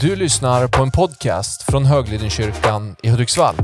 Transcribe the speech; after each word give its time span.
Du 0.00 0.16
lyssnar 0.16 0.68
på 0.68 0.82
en 0.82 0.90
podcast 0.90 1.62
från 1.62 1.84
Höglidenkyrkan 1.84 2.96
i 3.02 3.08
Hudiksvall. 3.08 3.54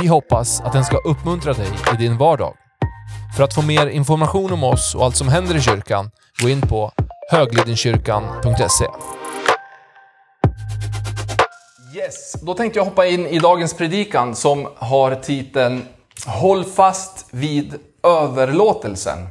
Vi 0.00 0.06
hoppas 0.06 0.60
att 0.60 0.72
den 0.72 0.84
ska 0.84 0.96
uppmuntra 0.98 1.52
dig 1.52 1.68
i 1.94 1.96
din 1.96 2.18
vardag. 2.18 2.54
För 3.36 3.44
att 3.44 3.54
få 3.54 3.62
mer 3.62 3.86
information 3.86 4.52
om 4.52 4.64
oss 4.64 4.94
och 4.94 5.04
allt 5.04 5.16
som 5.16 5.28
händer 5.28 5.56
i 5.56 5.60
kyrkan, 5.60 6.10
gå 6.42 6.48
in 6.48 6.60
på 6.60 6.92
höglidenkyrkan.se. 7.30 8.84
Yes, 11.96 12.32
då 12.42 12.54
tänkte 12.54 12.78
jag 12.78 12.84
hoppa 12.84 13.06
in 13.06 13.26
i 13.26 13.38
dagens 13.38 13.74
predikan 13.74 14.34
som 14.34 14.68
har 14.76 15.14
titeln 15.14 15.84
Håll 16.26 16.64
fast 16.64 17.26
vid 17.30 17.74
överlåtelsen. 18.02 19.28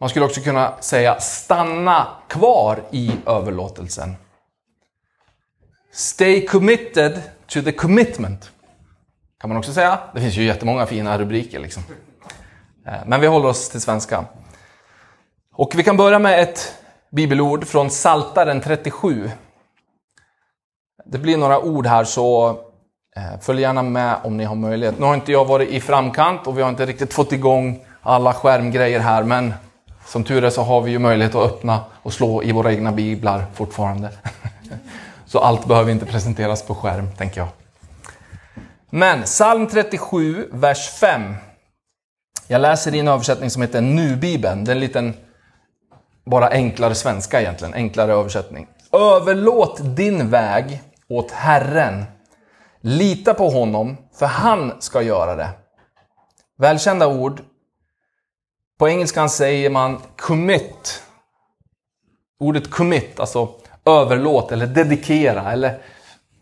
Man 0.00 0.08
skulle 0.08 0.24
också 0.24 0.40
kunna 0.40 0.72
säga 0.80 1.20
stanna 1.20 2.06
kvar 2.28 2.82
i 2.90 3.12
överlåtelsen. 3.26 4.16
Stay 5.94 6.46
committed 6.46 7.22
to 7.46 7.62
the 7.62 7.72
commitment. 7.72 8.50
Kan 9.40 9.48
man 9.48 9.56
också 9.56 9.72
säga. 9.72 9.98
Det 10.14 10.20
finns 10.20 10.36
ju 10.36 10.44
jättemånga 10.44 10.86
fina 10.86 11.18
rubriker. 11.18 11.58
Liksom. 11.58 11.82
Eh, 12.86 12.92
men 13.06 13.20
vi 13.20 13.26
håller 13.26 13.48
oss 13.48 13.68
till 13.68 13.80
svenska. 13.80 14.24
Och 15.54 15.72
vi 15.74 15.82
kan 15.82 15.96
börja 15.96 16.18
med 16.18 16.42
ett 16.42 16.74
bibelord 17.10 17.66
från 17.66 17.90
Saltaren 17.90 18.60
37. 18.60 19.30
Det 21.04 21.18
blir 21.18 21.36
några 21.36 21.60
ord 21.60 21.86
här 21.86 22.04
så 22.04 22.48
eh, 23.16 23.40
följ 23.40 23.60
gärna 23.60 23.82
med 23.82 24.16
om 24.24 24.36
ni 24.36 24.44
har 24.44 24.54
möjlighet. 24.54 24.98
Nu 24.98 25.06
har 25.06 25.14
inte 25.14 25.32
jag 25.32 25.44
varit 25.44 25.68
i 25.68 25.80
framkant 25.80 26.46
och 26.46 26.58
vi 26.58 26.62
har 26.62 26.70
inte 26.70 26.86
riktigt 26.86 27.12
fått 27.12 27.32
igång 27.32 27.84
alla 28.02 28.32
skärmgrejer 28.32 29.00
här 29.00 29.22
men 29.22 29.54
som 30.06 30.24
tur 30.24 30.44
är 30.44 30.50
så 30.50 30.62
har 30.62 30.80
vi 30.80 30.90
ju 30.90 30.98
möjlighet 30.98 31.34
att 31.34 31.52
öppna 31.52 31.80
och 32.02 32.12
slå 32.12 32.42
i 32.42 32.52
våra 32.52 32.72
egna 32.72 32.92
biblar 32.92 33.44
fortfarande. 33.54 34.10
Så 35.32 35.38
allt 35.38 35.66
behöver 35.66 35.92
inte 35.92 36.06
presenteras 36.06 36.62
på 36.62 36.74
skärm, 36.74 37.12
tänker 37.16 37.40
jag. 37.40 37.48
Men 38.90 39.22
psalm 39.22 39.66
37, 39.66 40.48
vers 40.52 40.88
5. 40.88 41.34
Jag 42.46 42.60
läser 42.60 42.94
i 42.94 42.98
en 42.98 43.08
översättning 43.08 43.50
som 43.50 43.62
heter 43.62 43.80
Nu-bibeln. 43.80 44.64
Det 44.64 44.70
är 44.70 44.74
en 44.74 44.80
liten, 44.80 45.14
bara 46.24 46.48
enklare 46.48 46.94
svenska 46.94 47.40
egentligen, 47.40 47.74
enklare 47.74 48.12
översättning. 48.12 48.66
Överlåt 48.92 49.96
din 49.96 50.30
väg 50.30 50.82
åt 51.08 51.30
Herren. 51.30 52.04
Lita 52.80 53.34
på 53.34 53.48
honom, 53.48 53.96
för 54.14 54.26
han 54.26 54.72
ska 54.80 55.02
göra 55.02 55.36
det. 55.36 55.48
Välkända 56.58 57.06
ord. 57.06 57.40
På 58.78 58.88
engelskan 58.88 59.30
säger 59.30 59.70
man 59.70 60.00
commit. 60.16 61.02
Ordet 62.40 62.70
commit, 62.70 63.20
alltså 63.20 63.61
överlåt 63.84 64.52
eller 64.52 64.66
dedikera 64.66 65.52
eller 65.52 65.78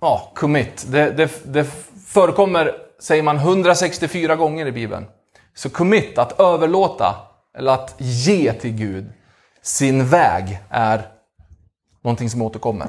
ja, 0.00 0.33
commit. 0.34 0.86
Det, 0.88 1.10
det, 1.10 1.55
det 1.55 1.64
förekommer, 2.06 2.72
säger 3.00 3.22
man, 3.22 3.36
164 3.36 4.36
gånger 4.36 4.66
i 4.66 4.72
Bibeln. 4.72 5.06
Så 5.55 5.70
commit, 5.70 6.18
att 6.18 6.41
överlåta 6.41 7.16
eller 7.58 7.72
att 7.72 7.94
ge 7.98 8.52
till 8.52 8.72
Gud 8.72 9.12
sin 9.62 10.08
väg 10.08 10.58
är 10.68 11.08
någonting 12.02 12.30
som 12.30 12.42
återkommer. 12.42 12.86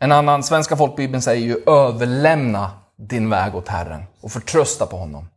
En 0.00 0.12
annan, 0.12 0.42
Svenska 0.42 0.76
folkbibeln 0.76 1.22
säger 1.22 1.46
ju 1.46 1.62
överlämna 1.66 2.70
din 2.96 3.30
väg 3.30 3.54
åt 3.54 3.68
Herren 3.68 4.02
och 4.20 4.32
förtrösta 4.32 4.86
på 4.86 4.96
honom. 4.96 5.28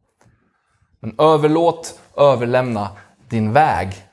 Men 1.00 1.16
överlåt, 1.20 2.00
överlämna 2.18 2.90
din 3.30 3.54
väg. 3.54 4.06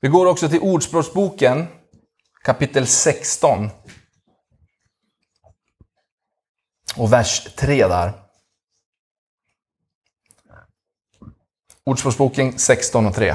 Vi 0.00 0.08
går 0.08 0.26
också 0.26 0.48
till 0.48 0.60
Ordspråksboken 0.60 1.66
kapitel 2.42 2.86
16. 2.86 3.70
Och 6.96 7.12
vers 7.12 7.54
3 7.56 7.88
där. 7.88 8.12
Ordspråksboken 11.84 12.58
16 12.58 13.06
och 13.06 13.14
3. 13.14 13.34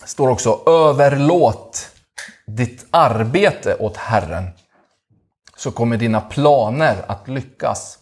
Det 0.00 0.06
står 0.06 0.28
också 0.28 0.62
överlåt 0.66 1.90
ditt 2.46 2.86
arbete 2.90 3.76
åt 3.76 3.96
Herren 3.96 4.50
så 5.56 5.72
kommer 5.72 5.96
dina 5.96 6.20
planer 6.20 7.04
att 7.08 7.28
lyckas. 7.28 7.98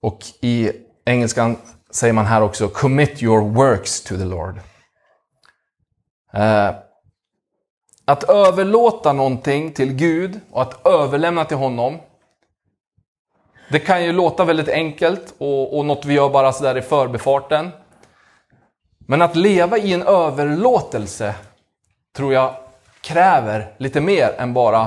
Och 0.00 0.24
i 0.40 0.72
engelskan 1.04 1.56
säger 1.94 2.12
man 2.12 2.26
här 2.26 2.42
också 2.42 2.68
commit 2.68 3.22
your 3.22 3.40
works 3.40 4.00
to 4.00 4.16
the 4.16 4.24
Lord. 4.24 4.60
Eh, 6.32 6.70
att 8.04 8.24
överlåta 8.24 9.12
någonting 9.12 9.72
till 9.72 9.92
Gud 9.92 10.40
och 10.50 10.62
att 10.62 10.86
överlämna 10.86 11.44
till 11.44 11.56
honom. 11.56 11.98
Det 13.70 13.78
kan 13.78 14.04
ju 14.04 14.12
låta 14.12 14.44
väldigt 14.44 14.68
enkelt 14.68 15.34
och, 15.38 15.78
och 15.78 15.84
något 15.84 16.04
vi 16.04 16.14
gör 16.14 16.28
bara 16.28 16.52
sådär 16.52 16.76
i 16.76 16.82
förbifarten. 16.82 17.70
Men 18.98 19.22
att 19.22 19.36
leva 19.36 19.78
i 19.78 19.92
en 19.92 20.02
överlåtelse 20.02 21.34
tror 22.16 22.32
jag 22.32 22.54
kräver 23.00 23.74
lite 23.78 24.00
mer 24.00 24.34
än 24.38 24.54
bara 24.54 24.80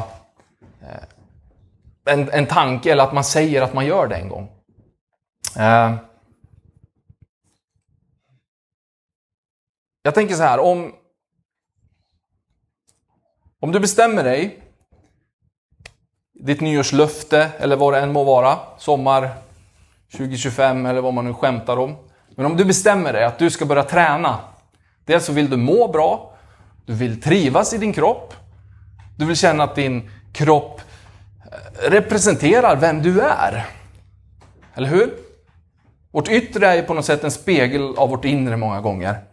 eh, 0.81 2.13
en, 2.13 2.29
en 2.31 2.45
tanke 2.45 2.91
eller 2.91 3.03
att 3.03 3.13
man 3.13 3.23
säger 3.23 3.61
att 3.61 3.73
man 3.73 3.85
gör 3.85 4.07
det 4.07 4.15
en 4.15 4.29
gång. 4.29 4.49
Eh, 5.57 5.95
jag 10.07 10.13
tänker 10.13 10.35
så 10.35 10.43
här, 10.43 10.59
om, 10.59 10.93
om 13.59 13.71
du 13.71 13.79
bestämmer 13.79 14.23
dig, 14.23 14.59
ditt 16.33 16.61
nyårslöfte 16.61 17.49
eller 17.59 17.75
vad 17.75 17.93
det 17.93 17.99
än 17.99 18.11
må 18.11 18.23
vara, 18.23 18.59
sommar 18.77 19.29
2025 20.11 20.85
eller 20.85 21.01
vad 21.01 21.13
man 21.13 21.25
nu 21.25 21.33
skämtar 21.33 21.77
om. 21.77 21.95
Men 22.35 22.45
om 22.45 22.57
du 22.57 22.65
bestämmer 22.65 23.13
dig 23.13 23.23
att 23.23 23.39
du 23.39 23.49
ska 23.49 23.65
börja 23.65 23.83
träna. 23.83 24.39
Dels 25.05 25.25
så 25.25 25.33
vill 25.33 25.49
du 25.49 25.57
må 25.57 25.87
bra, 25.87 26.37
du 26.85 26.93
vill 26.93 27.21
trivas 27.21 27.73
i 27.73 27.77
din 27.77 27.93
kropp, 27.93 28.33
du 29.17 29.25
vill 29.25 29.37
känna 29.37 29.63
att 29.63 29.75
din 29.75 30.09
kropp 30.33 30.81
eh, 31.45 31.89
representerar 31.89 32.75
vem 32.75 33.01
du 33.01 33.21
är. 33.21 33.65
Eller 34.73 34.89
hur? 34.89 35.13
Vårt 36.11 36.29
yttre 36.29 36.67
är 36.67 36.75
ju 36.75 36.83
på 36.83 36.93
något 36.93 37.05
sätt 37.05 37.23
en 37.23 37.31
spegel 37.31 37.95
av 37.97 38.09
vårt 38.09 38.25
inre 38.25 38.57
många 38.57 38.81
gånger. 38.81 39.26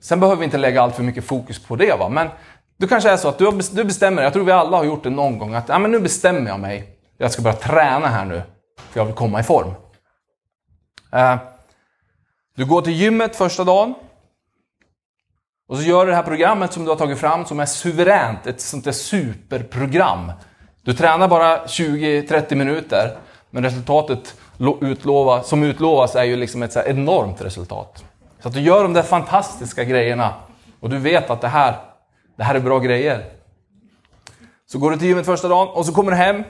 Sen 0.00 0.20
behöver 0.20 0.38
vi 0.38 0.44
inte 0.44 0.58
lägga 0.58 0.82
allt 0.82 0.96
för 0.96 1.02
mycket 1.02 1.24
fokus 1.24 1.58
på 1.58 1.76
det. 1.76 1.98
Va? 1.98 2.08
Men 2.08 2.28
du 2.76 2.88
kanske 2.88 3.10
är 3.10 3.16
så 3.16 3.28
att 3.28 3.38
du, 3.38 3.50
du 3.72 3.84
bestämmer 3.84 4.16
dig, 4.16 4.24
jag 4.24 4.32
tror 4.32 4.44
vi 4.44 4.52
alla 4.52 4.76
har 4.76 4.84
gjort 4.84 5.02
det 5.02 5.10
någon 5.10 5.38
gång, 5.38 5.54
att 5.54 5.68
ja, 5.68 5.78
men 5.78 5.90
nu 5.90 6.00
bestämmer 6.00 6.50
jag 6.50 6.60
mig. 6.60 6.98
Jag 7.16 7.32
ska 7.32 7.42
börja 7.42 7.56
träna 7.56 8.06
här 8.06 8.24
nu, 8.24 8.42
för 8.90 9.00
jag 9.00 9.04
vill 9.04 9.14
komma 9.14 9.40
i 9.40 9.42
form. 9.42 9.74
Eh, 11.12 11.36
du 12.56 12.66
går 12.66 12.82
till 12.82 12.92
gymmet 12.92 13.36
första 13.36 13.64
dagen. 13.64 13.94
Och 15.68 15.76
så 15.76 15.82
gör 15.82 16.04
du 16.04 16.10
det 16.10 16.16
här 16.16 16.22
programmet 16.22 16.72
som 16.72 16.84
du 16.84 16.90
har 16.90 16.96
tagit 16.96 17.18
fram 17.18 17.44
som 17.44 17.60
är 17.60 17.66
suveränt, 17.66 18.46
ett 18.46 18.60
sånt 18.60 18.84
där 18.84 18.92
superprogram. 18.92 20.32
Du 20.82 20.94
tränar 20.94 21.28
bara 21.28 21.66
20-30 21.66 22.54
minuter, 22.54 23.18
men 23.50 23.64
resultatet 23.64 24.34
utlova, 24.80 25.42
som 25.42 25.62
utlovas 25.62 26.14
är 26.14 26.24
ju 26.24 26.36
liksom 26.36 26.62
ett 26.62 26.72
så 26.72 26.80
enormt 26.80 27.40
resultat. 27.40 28.04
Så 28.42 28.48
att 28.48 28.54
du 28.54 28.60
gör 28.60 28.82
de 28.82 28.92
där 28.92 29.02
fantastiska 29.02 29.84
grejerna 29.84 30.34
och 30.80 30.90
du 30.90 30.98
vet 30.98 31.30
att 31.30 31.40
det 31.40 31.48
här, 31.48 31.76
det 32.36 32.44
här 32.44 32.54
är 32.54 32.60
bra 32.60 32.78
grejer. 32.78 33.24
Så 34.66 34.78
går 34.78 34.90
du 34.90 34.96
till 34.96 35.08
gymmet 35.08 35.26
första 35.26 35.48
dagen 35.48 35.68
och 35.68 35.86
så 35.86 35.92
kommer 35.92 36.10
du 36.10 36.16
hem. 36.16 36.44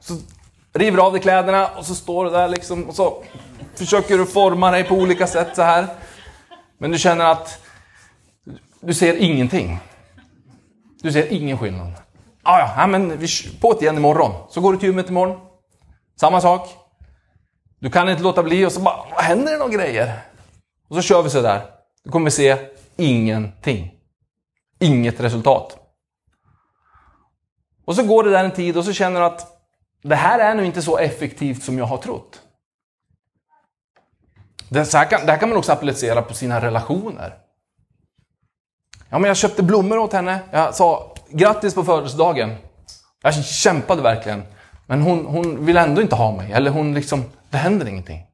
Så 0.00 0.14
river 0.72 0.96
du 0.96 1.02
av 1.02 1.12
dig 1.12 1.20
kläderna 1.20 1.68
och 1.68 1.86
så 1.86 1.94
står 1.94 2.24
du 2.24 2.30
där 2.30 2.48
liksom 2.48 2.88
och 2.88 2.94
så 2.94 3.22
försöker 3.74 4.18
du 4.18 4.26
forma 4.26 4.70
dig 4.70 4.84
på 4.84 4.94
olika 4.94 5.26
sätt 5.26 5.48
så 5.56 5.62
här. 5.62 5.86
Men 6.78 6.90
du 6.90 6.98
känner 6.98 7.24
att 7.24 7.58
du 8.80 8.94
ser 8.94 9.16
ingenting. 9.16 9.78
Du 11.02 11.12
ser 11.12 11.32
ingen 11.32 11.58
skillnad. 11.58 11.92
Ah, 12.42 12.58
ja, 12.58 12.86
men 12.86 13.18
vi 13.18 13.28
på 13.60 13.72
det 13.72 13.82
igen 13.82 13.96
imorgon. 13.96 14.32
Så 14.50 14.60
går 14.60 14.72
du 14.72 14.78
till 14.78 14.88
gymmet 14.88 15.08
imorgon. 15.10 15.40
Samma 16.20 16.40
sak. 16.40 16.68
Du 17.78 17.90
kan 17.90 18.08
inte 18.08 18.22
låta 18.22 18.42
bli 18.42 18.66
och 18.66 18.72
så 18.72 18.80
bara, 18.80 19.04
händer 19.16 19.52
det 19.52 19.58
några 19.58 19.72
grejer? 19.72 20.12
Och 20.92 20.96
så 20.96 21.02
kör 21.02 21.22
vi 21.22 21.30
så 21.30 21.42
där. 21.42 21.70
Du 22.04 22.10
kommer 22.10 22.30
se 22.30 22.58
ingenting. 22.96 23.94
Inget 24.78 25.20
resultat. 25.20 25.76
Och 27.84 27.96
så 27.96 28.02
går 28.02 28.24
det 28.24 28.30
där 28.30 28.44
en 28.44 28.50
tid 28.50 28.76
och 28.76 28.84
så 28.84 28.92
känner 28.92 29.20
du 29.20 29.26
att 29.26 29.62
det 30.02 30.14
här 30.14 30.38
är 30.38 30.54
nog 30.54 30.66
inte 30.66 30.82
så 30.82 30.98
effektivt 30.98 31.62
som 31.62 31.78
jag 31.78 31.84
har 31.84 31.96
trott. 31.96 32.40
Det 34.68 34.92
här, 34.92 35.10
kan, 35.10 35.26
det 35.26 35.32
här 35.32 35.38
kan 35.38 35.48
man 35.48 35.58
också 35.58 35.72
applicera 35.72 36.22
på 36.22 36.34
sina 36.34 36.60
relationer. 36.60 37.34
Ja, 39.08 39.18
men 39.18 39.28
jag 39.28 39.36
köpte 39.36 39.62
blommor 39.62 39.98
åt 39.98 40.12
henne. 40.12 40.40
Jag 40.50 40.74
sa 40.74 41.14
grattis 41.28 41.74
på 41.74 41.84
födelsedagen. 41.84 42.54
Jag 43.22 43.44
kämpade 43.44 44.02
verkligen. 44.02 44.42
Men 44.86 45.02
hon, 45.02 45.26
hon 45.26 45.66
vill 45.66 45.76
ändå 45.76 46.02
inte 46.02 46.14
ha 46.14 46.36
mig. 46.36 46.52
Eller 46.52 46.70
hon 46.70 46.94
liksom, 46.94 47.24
det 47.50 47.56
händer 47.56 47.88
ingenting. 47.88 48.26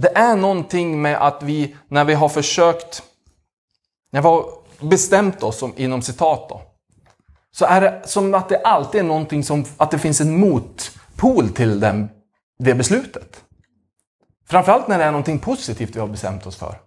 Det 0.00 0.18
är 0.18 0.36
någonting 0.36 1.02
med 1.02 1.26
att 1.26 1.42
vi, 1.42 1.76
när 1.88 2.04
vi 2.04 2.14
har 2.14 2.28
försökt, 2.28 3.02
när 4.10 4.22
vi 4.22 4.28
har 4.28 4.50
bestämt 4.80 5.42
oss, 5.42 5.62
om, 5.62 5.72
inom 5.76 6.02
citat 6.02 6.48
då, 6.48 6.62
så 7.50 7.64
är 7.64 7.80
det 7.80 8.02
som 8.04 8.34
att 8.34 8.48
det 8.48 8.58
alltid 8.58 9.00
är 9.00 9.04
någonting 9.04 9.44
som, 9.44 9.64
att 9.76 9.90
det 9.90 9.98
finns 9.98 10.20
en 10.20 10.40
motpol 10.40 11.48
till 11.48 11.80
den, 11.80 12.08
det 12.58 12.74
beslutet. 12.74 13.44
Framförallt 14.46 14.88
när 14.88 14.98
det 14.98 15.04
är 15.04 15.10
någonting 15.10 15.38
positivt 15.38 15.96
vi 15.96 16.00
har 16.00 16.08
bestämt 16.08 16.46
oss 16.46 16.56
för. 16.56 16.80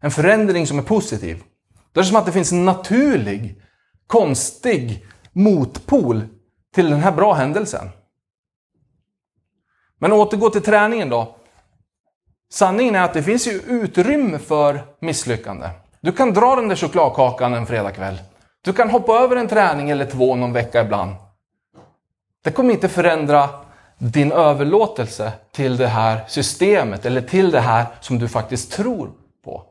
En 0.00 0.10
förändring 0.10 0.66
som 0.66 0.78
är 0.78 0.82
positiv. 0.82 1.42
Då 1.92 2.00
är 2.00 2.02
det 2.02 2.08
som 2.08 2.16
att 2.16 2.26
det 2.26 2.32
finns 2.32 2.52
en 2.52 2.64
naturlig, 2.64 3.62
konstig 4.06 5.06
motpol 5.32 6.22
till 6.74 6.90
den 6.90 7.00
här 7.00 7.12
bra 7.12 7.32
händelsen. 7.32 7.88
Men 9.98 10.12
återgå 10.12 10.50
till 10.50 10.62
träningen 10.62 11.08
då. 11.08 11.37
Sanningen 12.50 12.94
är 12.94 13.02
att 13.02 13.14
det 13.14 13.22
finns 13.22 13.46
ju 13.46 13.60
utrymme 13.66 14.38
för 14.38 14.82
misslyckande. 15.00 15.68
Du 16.00 16.12
kan 16.12 16.32
dra 16.32 16.56
den 16.56 16.68
där 16.68 16.76
chokladkakan 16.76 17.54
en 17.54 17.66
fredagkväll. 17.66 18.18
Du 18.64 18.72
kan 18.72 18.90
hoppa 18.90 19.12
över 19.12 19.36
en 19.36 19.48
träning 19.48 19.90
eller 19.90 20.06
två 20.06 20.34
någon 20.34 20.52
vecka 20.52 20.80
ibland. 20.80 21.14
Det 22.44 22.50
kommer 22.50 22.74
inte 22.74 22.88
förändra 22.88 23.48
din 23.98 24.32
överlåtelse 24.32 25.32
till 25.52 25.76
det 25.76 25.86
här 25.86 26.20
systemet 26.28 27.06
eller 27.06 27.20
till 27.20 27.50
det 27.50 27.60
här 27.60 27.86
som 28.00 28.18
du 28.18 28.28
faktiskt 28.28 28.72
tror 28.72 29.10
på. 29.44 29.62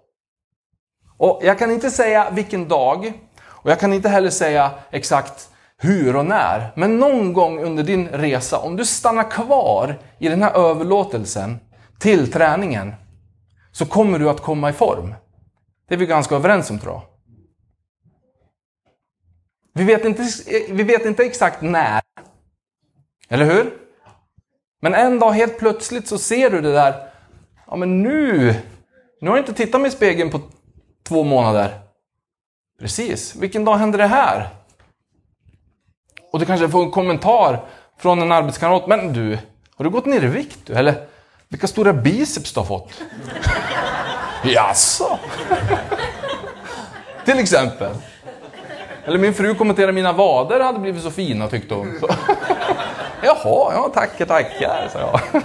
Och 1.17 1.39
Jag 1.43 1.59
kan 1.59 1.71
inte 1.71 1.91
säga 1.91 2.29
vilken 2.29 2.67
dag 2.67 3.13
och 3.43 3.71
jag 3.71 3.79
kan 3.79 3.93
inte 3.93 4.09
heller 4.09 4.29
säga 4.29 4.71
exakt 4.91 5.49
hur 5.77 6.15
och 6.15 6.25
när. 6.25 6.71
Men 6.75 6.99
någon 6.99 7.33
gång 7.33 7.63
under 7.63 7.83
din 7.83 8.07
resa, 8.07 8.57
om 8.57 8.75
du 8.75 8.85
stannar 8.85 9.31
kvar 9.31 9.99
i 10.19 10.29
den 10.29 10.41
här 10.41 10.53
överlåtelsen 10.53 11.59
till 11.99 12.31
träningen, 12.31 12.93
så 13.71 13.85
kommer 13.85 14.19
du 14.19 14.29
att 14.29 14.41
komma 14.41 14.69
i 14.69 14.73
form. 14.73 15.13
Det 15.87 15.95
är 15.95 15.99
vi 15.99 16.05
ganska 16.05 16.35
överens 16.35 16.69
om 16.69 16.79
tror 16.79 16.93
jag. 16.93 17.03
Vi 19.73 19.83
vet 19.83 20.05
inte, 20.05 20.27
vi 20.69 20.83
vet 20.83 21.05
inte 21.05 21.23
exakt 21.23 21.61
när. 21.61 22.01
Eller 23.29 23.45
hur? 23.45 23.73
Men 24.81 24.93
en 24.93 25.19
dag 25.19 25.31
helt 25.31 25.59
plötsligt 25.59 26.07
så 26.07 26.17
ser 26.17 26.49
du 26.49 26.61
det 26.61 26.71
där. 26.71 27.09
Ja 27.67 27.75
men 27.75 28.03
nu, 28.03 28.55
nu 29.21 29.29
har 29.29 29.37
jag 29.37 29.41
inte 29.43 29.65
tittat 29.65 29.81
mig 29.81 29.87
i 29.87 29.91
spegeln 29.91 30.31
på 30.31 30.41
två 31.03 31.23
månader. 31.23 31.79
Precis, 32.79 33.35
vilken 33.35 33.65
dag 33.65 33.77
händer 33.77 33.97
det 33.97 34.07
här? 34.07 34.49
Och 36.31 36.39
du 36.39 36.45
kanske 36.45 36.69
får 36.69 36.83
en 36.83 36.91
kommentar 36.91 37.65
från 37.97 38.21
en 38.21 38.31
arbetskamrat. 38.31 38.87
Men 38.87 39.13
du, 39.13 39.39
har 39.75 39.85
du 39.85 39.89
gått 39.89 40.05
ner 40.05 40.23
i 40.23 40.27
vikt 40.27 40.59
du? 40.65 40.73
Eller 40.73 41.07
vilka 41.49 41.67
stora 41.67 41.93
biceps 41.93 42.53
du 42.53 42.59
har 42.59 42.65
fått? 42.65 42.91
Jaså? 44.43 45.19
Till 47.25 47.39
exempel. 47.39 47.91
Eller 49.05 49.17
min 49.17 49.33
fru 49.33 49.55
kommenterade 49.55 49.93
mina 49.93 50.13
vader 50.13 50.59
hade 50.59 50.79
blivit 50.79 51.03
så 51.03 51.11
fina 51.11 51.47
tyckte 51.47 51.73
hon. 51.73 51.97
Så. 51.99 52.07
Jaha, 53.23 53.73
ja 53.73 53.91
tackar, 53.93 54.25
tackar, 54.25 54.89
sa 54.93 54.99
jag. 54.99 55.43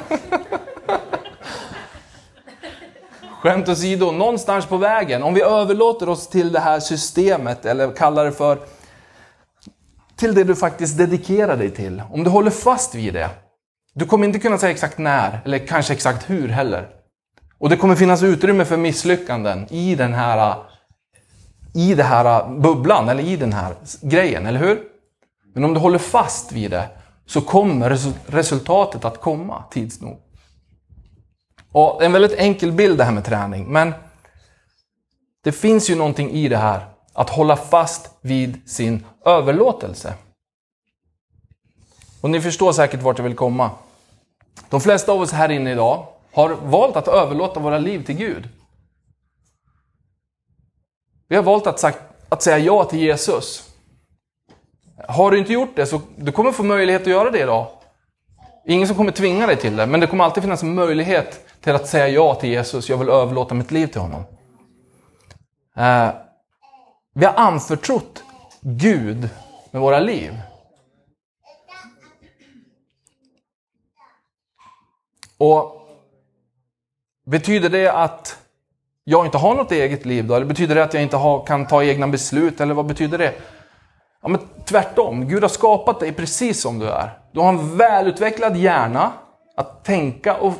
Skämt 3.40 3.68
åsido, 3.68 4.12
någonstans 4.12 4.66
på 4.66 4.76
vägen, 4.76 5.22
om 5.22 5.34
vi 5.34 5.42
överlåter 5.42 6.08
oss 6.08 6.28
till 6.28 6.52
det 6.52 6.60
här 6.60 6.80
systemet, 6.80 7.66
eller 7.66 7.92
kallar 7.92 8.24
det 8.24 8.32
för 8.32 8.58
till 10.16 10.34
det 10.34 10.44
du 10.44 10.56
faktiskt 10.56 10.98
dedikerar 10.98 11.56
dig 11.56 11.70
till. 11.70 12.02
Om 12.10 12.24
du 12.24 12.30
håller 12.30 12.50
fast 12.50 12.94
vid 12.94 13.14
det. 13.14 13.30
Du 13.94 14.06
kommer 14.06 14.26
inte 14.26 14.38
kunna 14.38 14.58
säga 14.58 14.72
exakt 14.72 14.98
när, 14.98 15.40
eller 15.44 15.58
kanske 15.58 15.92
exakt 15.92 16.30
hur 16.30 16.48
heller. 16.48 16.88
Och 17.58 17.68
det 17.68 17.76
kommer 17.76 17.96
finnas 17.96 18.22
utrymme 18.22 18.64
för 18.64 18.76
misslyckanden 18.76 19.66
i 19.70 19.94
den 19.94 20.14
här 20.14 20.56
i 21.74 21.94
den 21.94 22.06
här 22.06 22.48
bubblan, 22.60 23.08
eller 23.08 23.22
i 23.22 23.36
den 23.36 23.52
här 23.52 23.74
grejen, 24.02 24.46
eller 24.46 24.60
hur? 24.60 24.82
Men 25.54 25.64
om 25.64 25.74
du 25.74 25.80
håller 25.80 25.98
fast 25.98 26.52
vid 26.52 26.70
det, 26.70 26.88
så 27.26 27.40
kommer 27.40 27.98
resultatet 28.26 29.04
att 29.04 29.20
komma 29.20 29.64
tids 29.70 30.00
nog. 30.00 30.18
Och 31.72 32.04
en 32.04 32.12
väldigt 32.12 32.38
enkel 32.38 32.72
bild 32.72 32.98
det 32.98 33.04
här 33.04 33.12
med 33.12 33.24
träning, 33.24 33.72
men 33.72 33.94
det 35.44 35.52
finns 35.52 35.90
ju 35.90 35.94
någonting 35.94 36.30
i 36.30 36.48
det 36.48 36.56
här, 36.56 36.86
att 37.12 37.30
hålla 37.30 37.56
fast 37.56 38.10
vid 38.20 38.70
sin 38.70 39.06
överlåtelse. 39.26 40.14
Och 42.22 42.30
ni 42.30 42.40
förstår 42.40 42.72
säkert 42.72 43.02
vart 43.02 43.18
jag 43.18 43.24
vill 43.24 43.36
komma. 43.36 43.70
De 44.68 44.80
flesta 44.80 45.12
av 45.12 45.20
oss 45.20 45.32
här 45.32 45.48
inne 45.48 45.72
idag 45.72 46.06
har 46.32 46.48
valt 46.48 46.96
att 46.96 47.08
överlåta 47.08 47.60
våra 47.60 47.78
liv 47.78 48.04
till 48.04 48.14
Gud. 48.14 48.48
Vi 51.28 51.36
har 51.36 51.42
valt 51.42 51.66
att, 51.66 51.80
sagt, 51.80 51.98
att 52.28 52.42
säga 52.42 52.58
ja 52.58 52.84
till 52.84 52.98
Jesus. 52.98 53.68
Har 55.08 55.30
du 55.30 55.38
inte 55.38 55.52
gjort 55.52 55.76
det 55.76 55.86
så 55.86 56.00
du 56.16 56.32
kommer 56.32 56.52
få 56.52 56.62
möjlighet 56.62 57.02
att 57.02 57.08
göra 57.08 57.30
det 57.30 57.40
idag. 57.40 57.66
Ingen 58.66 58.88
som 58.88 58.96
kommer 58.96 59.12
tvinga 59.12 59.46
dig 59.46 59.56
till 59.56 59.76
det, 59.76 59.86
men 59.86 60.00
det 60.00 60.06
kommer 60.06 60.24
alltid 60.24 60.42
finnas 60.42 60.62
en 60.62 60.74
möjlighet 60.74 61.60
till 61.60 61.74
att 61.74 61.88
säga 61.88 62.08
ja 62.08 62.34
till 62.34 62.50
Jesus. 62.50 62.88
Jag 62.88 62.98
vill 62.98 63.08
överlåta 63.08 63.54
mitt 63.54 63.70
liv 63.70 63.86
till 63.86 64.00
honom. 64.00 64.24
Eh, 65.76 66.08
vi 67.14 67.24
har 67.24 67.34
anförtrott 67.34 68.22
Gud 68.60 69.28
med 69.70 69.82
våra 69.82 70.00
liv. 70.00 70.42
Och 75.42 75.82
Betyder 77.26 77.68
det 77.68 77.88
att 77.88 78.38
jag 79.04 79.26
inte 79.26 79.38
har 79.38 79.54
något 79.54 79.72
eget 79.72 80.06
liv 80.06 80.26
då? 80.26 80.34
Eller 80.34 80.46
betyder 80.46 80.74
det 80.74 80.84
att 80.84 80.94
jag 80.94 81.02
inte 81.02 81.16
har, 81.16 81.46
kan 81.46 81.66
ta 81.66 81.84
egna 81.84 82.08
beslut? 82.08 82.60
Eller 82.60 82.74
vad 82.74 82.86
betyder 82.86 83.18
det? 83.18 83.32
Ja, 84.22 84.28
men 84.28 84.40
tvärtom. 84.64 85.28
Gud 85.28 85.42
har 85.42 85.48
skapat 85.48 86.00
dig 86.00 86.12
precis 86.12 86.60
som 86.60 86.78
du 86.78 86.88
är. 86.88 87.10
Du 87.32 87.40
har 87.40 87.48
en 87.48 87.76
välutvecklad 87.76 88.56
hjärna 88.56 89.12
att 89.56 89.84
tänka 89.84 90.36
och 90.36 90.52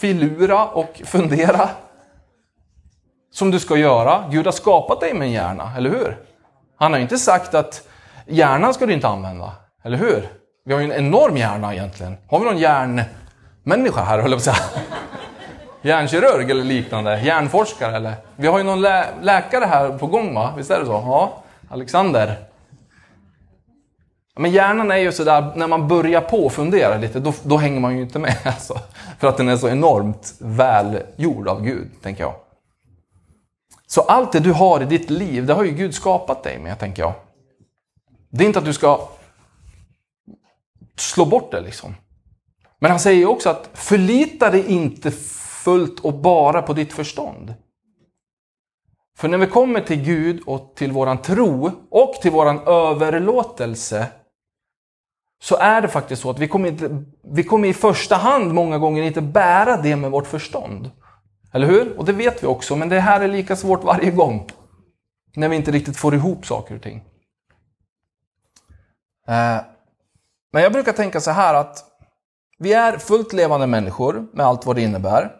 filura 0.00 0.66
och 0.66 1.02
fundera 1.04 1.68
som 3.32 3.50
du 3.50 3.60
ska 3.60 3.76
göra. 3.76 4.24
Gud 4.30 4.46
har 4.46 4.52
skapat 4.52 5.00
dig 5.00 5.14
med 5.14 5.26
en 5.26 5.32
hjärna, 5.32 5.72
eller 5.76 5.90
hur? 5.90 6.18
Han 6.76 6.92
har 6.92 7.00
inte 7.00 7.18
sagt 7.18 7.54
att 7.54 7.88
hjärnan 8.26 8.74
ska 8.74 8.86
du 8.86 8.92
inte 8.92 9.08
använda, 9.08 9.52
eller 9.82 9.98
hur? 9.98 10.28
Vi 10.64 10.72
har 10.72 10.80
ju 10.80 10.92
en 10.92 11.06
enorm 11.06 11.36
hjärna 11.36 11.74
egentligen. 11.74 12.16
Har 12.28 12.38
vi 12.38 12.44
någon 12.44 12.58
Människa 13.66 14.02
här, 14.02 14.18
höll 14.18 14.30
jag 14.30 14.44
på 14.44 14.50
att 14.50 14.56
säga? 14.56 14.82
Hjärnkirurg 15.82 16.50
eller 16.50 16.64
liknande? 16.64 17.20
Hjärnforskare 17.20 17.96
eller? 17.96 18.14
Vi 18.36 18.46
har 18.46 18.58
ju 18.58 18.64
någon 18.64 18.80
lä 18.80 19.06
läkare 19.22 19.64
här 19.64 19.98
på 19.98 20.06
gång 20.06 20.34
va? 20.34 20.54
Visst 20.56 20.70
är 20.70 20.80
det 20.80 20.86
så? 20.86 20.92
Ja, 20.92 21.42
Alexander. 21.68 22.36
Men 24.36 24.50
hjärnan 24.50 24.90
är 24.90 24.96
ju 24.96 25.12
sådär, 25.12 25.52
när 25.56 25.66
man 25.66 25.88
börjar 25.88 26.20
på 26.20 26.46
och 26.46 26.52
fundera 26.52 26.96
lite, 26.96 27.20
då, 27.20 27.32
då 27.42 27.56
hänger 27.56 27.80
man 27.80 27.96
ju 27.96 28.02
inte 28.02 28.18
med. 28.18 28.36
Alltså. 28.44 28.80
För 29.18 29.28
att 29.28 29.36
den 29.36 29.48
är 29.48 29.56
så 29.56 29.68
enormt 29.68 30.34
välgjord 30.38 31.48
av 31.48 31.62
Gud, 31.62 31.90
tänker 32.02 32.24
jag. 32.24 32.34
Så 33.86 34.00
allt 34.00 34.32
det 34.32 34.40
du 34.40 34.52
har 34.52 34.82
i 34.82 34.84
ditt 34.84 35.10
liv, 35.10 35.46
det 35.46 35.54
har 35.54 35.64
ju 35.64 35.70
Gud 35.70 35.94
skapat 35.94 36.42
dig 36.42 36.58
med, 36.58 36.78
tänker 36.78 37.02
jag. 37.02 37.12
Det 38.30 38.44
är 38.44 38.46
inte 38.46 38.58
att 38.58 38.64
du 38.64 38.72
ska 38.72 39.08
slå 40.96 41.24
bort 41.24 41.50
det 41.50 41.60
liksom. 41.60 41.94
Men 42.84 42.90
han 42.90 43.00
säger 43.00 43.26
också 43.26 43.50
att 43.50 43.70
förlita 43.74 44.50
dig 44.50 44.66
inte 44.72 45.10
fullt 45.10 46.00
och 46.00 46.14
bara 46.14 46.62
på 46.62 46.72
ditt 46.72 46.92
förstånd. 46.92 47.54
För 49.16 49.28
när 49.28 49.38
vi 49.38 49.46
kommer 49.46 49.80
till 49.80 50.02
Gud 50.02 50.42
och 50.46 50.72
till 50.76 50.92
våran 50.92 51.22
tro 51.22 51.70
och 51.90 52.14
till 52.22 52.30
våran 52.30 52.60
överlåtelse 52.66 54.06
så 55.42 55.56
är 55.56 55.82
det 55.82 55.88
faktiskt 55.88 56.22
så 56.22 56.30
att 56.30 56.38
vi 56.38 56.48
kommer, 56.48 56.68
inte, 56.68 57.04
vi 57.22 57.44
kommer 57.44 57.68
i 57.68 57.74
första 57.74 58.16
hand 58.16 58.54
många 58.54 58.78
gånger 58.78 59.02
inte 59.02 59.20
bära 59.20 59.76
det 59.76 59.96
med 59.96 60.10
vårt 60.10 60.26
förstånd. 60.26 60.90
Eller 61.52 61.66
hur? 61.66 61.98
Och 61.98 62.04
det 62.04 62.12
vet 62.12 62.42
vi 62.42 62.46
också, 62.46 62.76
men 62.76 62.88
det 62.88 63.00
här 63.00 63.20
är 63.20 63.28
lika 63.28 63.56
svårt 63.56 63.84
varje 63.84 64.10
gång. 64.10 64.50
När 65.36 65.48
vi 65.48 65.56
inte 65.56 65.70
riktigt 65.70 65.96
får 65.96 66.14
ihop 66.14 66.46
saker 66.46 66.74
och 66.74 66.82
ting. 66.82 67.04
Eh, 69.26 69.60
men 70.52 70.62
jag 70.62 70.72
brukar 70.72 70.92
tänka 70.92 71.20
så 71.20 71.30
här 71.30 71.54
att 71.54 71.93
vi 72.58 72.72
är 72.72 72.98
fullt 72.98 73.32
levande 73.32 73.66
människor 73.66 74.26
med 74.32 74.46
allt 74.46 74.66
vad 74.66 74.76
det 74.76 74.82
innebär. 74.82 75.32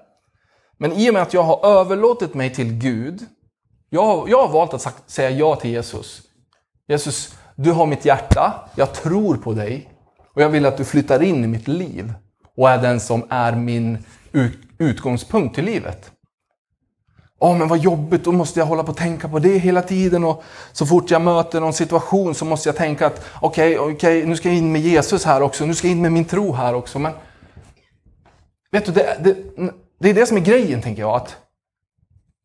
Men 0.78 0.92
i 0.92 1.10
och 1.10 1.14
med 1.14 1.22
att 1.22 1.34
jag 1.34 1.42
har 1.42 1.66
överlåtit 1.66 2.34
mig 2.34 2.54
till 2.54 2.72
Gud, 2.72 3.20
jag 3.90 4.06
har, 4.06 4.28
jag 4.28 4.46
har 4.46 4.52
valt 4.52 4.74
att 4.74 5.10
säga 5.10 5.30
ja 5.30 5.56
till 5.56 5.70
Jesus. 5.70 6.22
Jesus, 6.88 7.34
du 7.56 7.72
har 7.72 7.86
mitt 7.86 8.04
hjärta, 8.04 8.68
jag 8.76 8.94
tror 8.94 9.36
på 9.36 9.52
dig 9.52 9.90
och 10.34 10.42
jag 10.42 10.48
vill 10.48 10.66
att 10.66 10.76
du 10.76 10.84
flyttar 10.84 11.22
in 11.22 11.44
i 11.44 11.46
mitt 11.46 11.68
liv 11.68 12.14
och 12.56 12.70
är 12.70 12.82
den 12.82 13.00
som 13.00 13.26
är 13.30 13.52
min 13.56 14.04
utgångspunkt 14.78 15.54
till 15.54 15.64
livet. 15.64 16.10
Åh, 17.44 17.52
oh, 17.52 17.58
men 17.58 17.68
vad 17.68 17.78
jobbigt, 17.78 18.24
då 18.24 18.32
måste 18.32 18.60
jag 18.60 18.66
hålla 18.66 18.82
på 18.82 18.90
och 18.90 18.96
tänka 18.96 19.28
på 19.28 19.38
det 19.38 19.58
hela 19.58 19.82
tiden. 19.82 20.24
Och 20.24 20.42
så 20.72 20.86
fort 20.86 21.10
jag 21.10 21.22
möter 21.22 21.60
någon 21.60 21.72
situation 21.72 22.34
så 22.34 22.44
måste 22.44 22.68
jag 22.68 22.76
tänka 22.76 23.06
att 23.06 23.26
okej, 23.40 23.78
okay, 23.78 23.94
okay, 23.94 24.24
nu 24.24 24.36
ska 24.36 24.48
jag 24.48 24.58
in 24.58 24.72
med 24.72 24.80
Jesus 24.80 25.24
här 25.24 25.42
också, 25.42 25.66
nu 25.66 25.74
ska 25.74 25.86
jag 25.86 25.92
in 25.92 26.02
med 26.02 26.12
min 26.12 26.24
tro 26.24 26.52
här 26.52 26.74
också. 26.74 26.98
Men 26.98 27.12
vet 28.70 28.86
du, 28.86 28.92
det, 28.92 29.16
det, 29.20 29.36
det 30.00 30.10
är 30.10 30.14
det 30.14 30.26
som 30.26 30.36
är 30.36 30.40
grejen, 30.40 30.82
tänker 30.82 31.02
jag. 31.02 31.16
att 31.16 31.36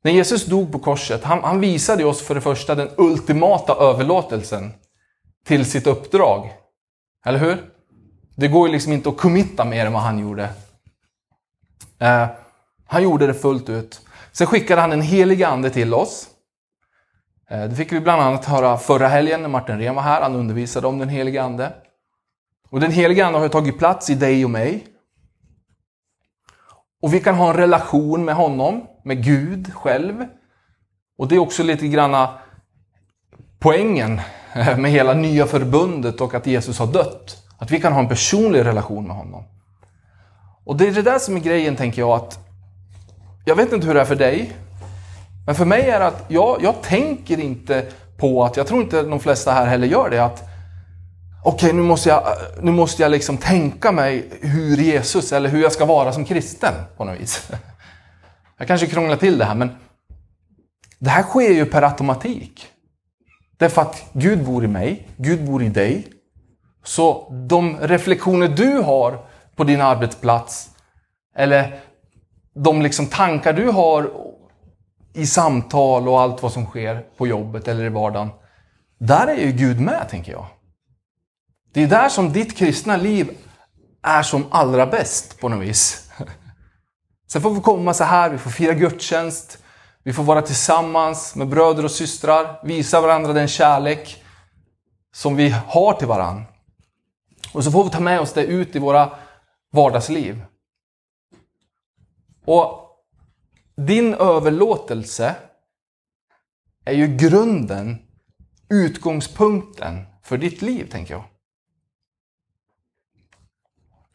När 0.03 0.11
Jesus 0.11 0.45
dog 0.45 0.71
på 0.71 0.79
korset, 0.79 1.23
han, 1.23 1.43
han 1.43 1.59
visade 1.59 2.05
oss 2.05 2.21
för 2.21 2.35
det 2.35 2.41
första 2.41 2.75
den 2.75 2.89
ultimata 2.97 3.73
överlåtelsen 3.73 4.73
till 5.45 5.65
sitt 5.65 5.87
uppdrag. 5.87 6.53
Eller 7.25 7.39
hur? 7.39 7.71
Det 8.35 8.47
går 8.47 8.67
ju 8.67 8.73
liksom 8.73 8.93
inte 8.93 9.09
att 9.09 9.17
committa 9.17 9.65
mer 9.65 9.85
än 9.85 9.93
vad 9.93 10.01
han 10.01 10.19
gjorde. 10.19 10.49
Eh, 11.99 12.27
han 12.85 13.03
gjorde 13.03 13.27
det 13.27 13.33
fullt 13.33 13.69
ut. 13.69 14.01
Sen 14.31 14.47
skickade 14.47 14.81
han 14.81 14.91
en 14.91 15.01
helig 15.01 15.43
ande 15.43 15.69
till 15.69 15.93
oss. 15.93 16.27
Eh, 17.49 17.63
det 17.63 17.75
fick 17.75 17.91
vi 17.91 17.99
bland 17.99 18.21
annat 18.21 18.45
höra 18.45 18.77
förra 18.77 19.07
helgen 19.07 19.41
när 19.41 19.49
Martin 19.49 19.77
Rehn 19.77 19.95
var 19.95 20.01
här. 20.01 20.21
Han 20.21 20.35
undervisade 20.35 20.87
om 20.87 20.99
den 20.99 21.09
helige 21.09 21.43
ande. 21.43 21.73
Och 22.69 22.79
den 22.79 22.91
helige 22.91 23.25
ande 23.25 23.39
har 23.39 23.49
tagit 23.49 23.77
plats 23.77 24.09
i 24.09 24.15
dig 24.15 24.45
och 24.45 24.51
mig. 24.51 24.85
Och 27.01 27.13
vi 27.13 27.19
kan 27.19 27.35
ha 27.35 27.49
en 27.49 27.57
relation 27.57 28.25
med 28.25 28.35
honom, 28.35 28.87
med 29.03 29.23
Gud 29.23 29.73
själv. 29.73 30.25
Och 31.17 31.27
det 31.27 31.35
är 31.35 31.39
också 31.39 31.63
lite 31.63 31.87
granna 31.87 32.39
poängen 33.59 34.21
eh, 34.53 34.77
med 34.77 34.91
hela 34.91 35.13
nya 35.13 35.45
förbundet 35.45 36.21
och 36.21 36.33
att 36.33 36.47
Jesus 36.47 36.79
har 36.79 36.87
dött. 36.87 37.45
Att 37.57 37.71
vi 37.71 37.81
kan 37.81 37.93
ha 37.93 37.99
en 37.99 38.07
personlig 38.07 38.65
relation 38.65 39.07
med 39.07 39.15
honom. 39.15 39.43
Och 40.65 40.77
det 40.77 40.87
är 40.87 40.91
det 40.91 41.01
där 41.01 41.19
som 41.19 41.35
är 41.35 41.39
grejen, 41.39 41.75
tänker 41.75 42.01
jag, 42.01 42.11
att 42.11 42.48
jag 43.49 43.55
vet 43.55 43.73
inte 43.73 43.87
hur 43.87 43.93
det 43.93 44.01
är 44.01 44.05
för 44.05 44.15
dig, 44.15 44.53
men 45.45 45.55
för 45.55 45.65
mig 45.65 45.89
är 45.89 45.99
det 45.99 46.07
att 46.07 46.25
jag, 46.27 46.63
jag 46.63 46.81
tänker 46.81 47.39
inte 47.39 47.85
på 48.17 48.43
att, 48.43 48.57
jag 48.57 48.67
tror 48.67 48.81
inte 48.81 49.03
de 49.03 49.19
flesta 49.19 49.51
här 49.51 49.65
heller 49.65 49.87
gör 49.87 50.09
det, 50.09 50.25
att 50.25 50.43
okej, 51.43 51.67
okay, 51.67 51.73
nu 51.73 51.81
måste 51.81 52.09
jag, 52.09 52.23
nu 52.61 52.71
måste 52.71 53.01
jag 53.01 53.11
liksom 53.11 53.37
tänka 53.37 53.91
mig 53.91 54.29
hur 54.41 54.77
Jesus, 54.77 55.33
eller 55.33 55.49
hur 55.49 55.61
jag 55.61 55.71
ska 55.71 55.85
vara 55.85 56.11
som 56.11 56.25
kristen 56.25 56.73
på 56.97 57.05
något 57.05 57.19
vis. 57.19 57.49
Jag 58.57 58.67
kanske 58.67 58.87
krånglar 58.87 59.15
till 59.15 59.37
det 59.37 59.45
här, 59.45 59.55
men 59.55 59.69
det 60.99 61.09
här 61.09 61.23
sker 61.23 61.49
ju 61.49 61.65
per 61.65 61.81
automatik. 61.81 62.67
Därför 63.57 63.81
att 63.81 64.03
Gud 64.13 64.45
bor 64.45 64.63
i 64.63 64.67
mig, 64.67 65.07
Gud 65.17 65.45
bor 65.45 65.63
i 65.63 65.69
dig. 65.69 66.07
Så 66.83 67.33
de 67.49 67.79
reflektioner 67.79 68.47
du 68.47 68.77
har 68.77 69.25
på 69.55 69.63
din 69.63 69.81
arbetsplats, 69.81 70.69
eller 71.35 71.79
de 72.63 72.81
liksom 72.81 73.05
tankar 73.05 73.53
du 73.53 73.69
har 73.69 74.11
i 75.13 75.25
samtal 75.25 76.07
och 76.07 76.21
allt 76.21 76.41
vad 76.43 76.51
som 76.51 76.65
sker 76.65 77.05
på 77.17 77.27
jobbet 77.27 77.67
eller 77.67 77.83
i 77.83 77.89
vardagen. 77.89 78.29
Där 78.99 79.27
är 79.27 79.35
ju 79.35 79.51
Gud 79.51 79.81
med, 79.81 80.09
tänker 80.09 80.31
jag. 80.31 80.45
Det 81.73 81.83
är 81.83 81.87
där 81.87 82.09
som 82.09 82.33
ditt 82.33 82.57
kristna 82.57 82.97
liv 82.97 83.37
är 84.03 84.23
som 84.23 84.45
allra 84.49 84.85
bäst 84.85 85.39
på 85.39 85.49
något 85.49 85.67
vis. 85.67 86.09
Sen 87.31 87.41
får 87.41 87.51
vi 87.51 87.61
komma 87.61 87.93
så 87.93 88.03
här, 88.03 88.29
vi 88.29 88.37
får 88.37 88.49
fira 88.49 88.73
gudstjänst, 88.73 89.57
vi 90.03 90.13
får 90.13 90.23
vara 90.23 90.41
tillsammans 90.41 91.35
med 91.35 91.47
bröder 91.47 91.83
och 91.83 91.91
systrar, 91.91 92.59
visa 92.63 93.01
varandra 93.01 93.33
den 93.33 93.47
kärlek 93.47 94.23
som 95.13 95.35
vi 95.35 95.49
har 95.49 95.93
till 95.93 96.07
varandra. 96.07 96.43
Och 97.53 97.63
så 97.63 97.71
får 97.71 97.83
vi 97.83 97.89
ta 97.89 97.99
med 97.99 98.19
oss 98.19 98.33
det 98.33 98.43
ut 98.43 98.75
i 98.75 98.79
våra 98.79 99.09
vardagsliv. 99.71 100.41
Och 102.49 102.89
din 103.75 104.13
överlåtelse 104.13 105.35
är 106.85 106.93
ju 106.93 107.07
grunden, 107.07 107.97
utgångspunkten 108.69 110.05
för 110.23 110.37
ditt 110.37 110.61
liv, 110.61 110.89
tänker 110.91 111.13
jag. 111.13 111.23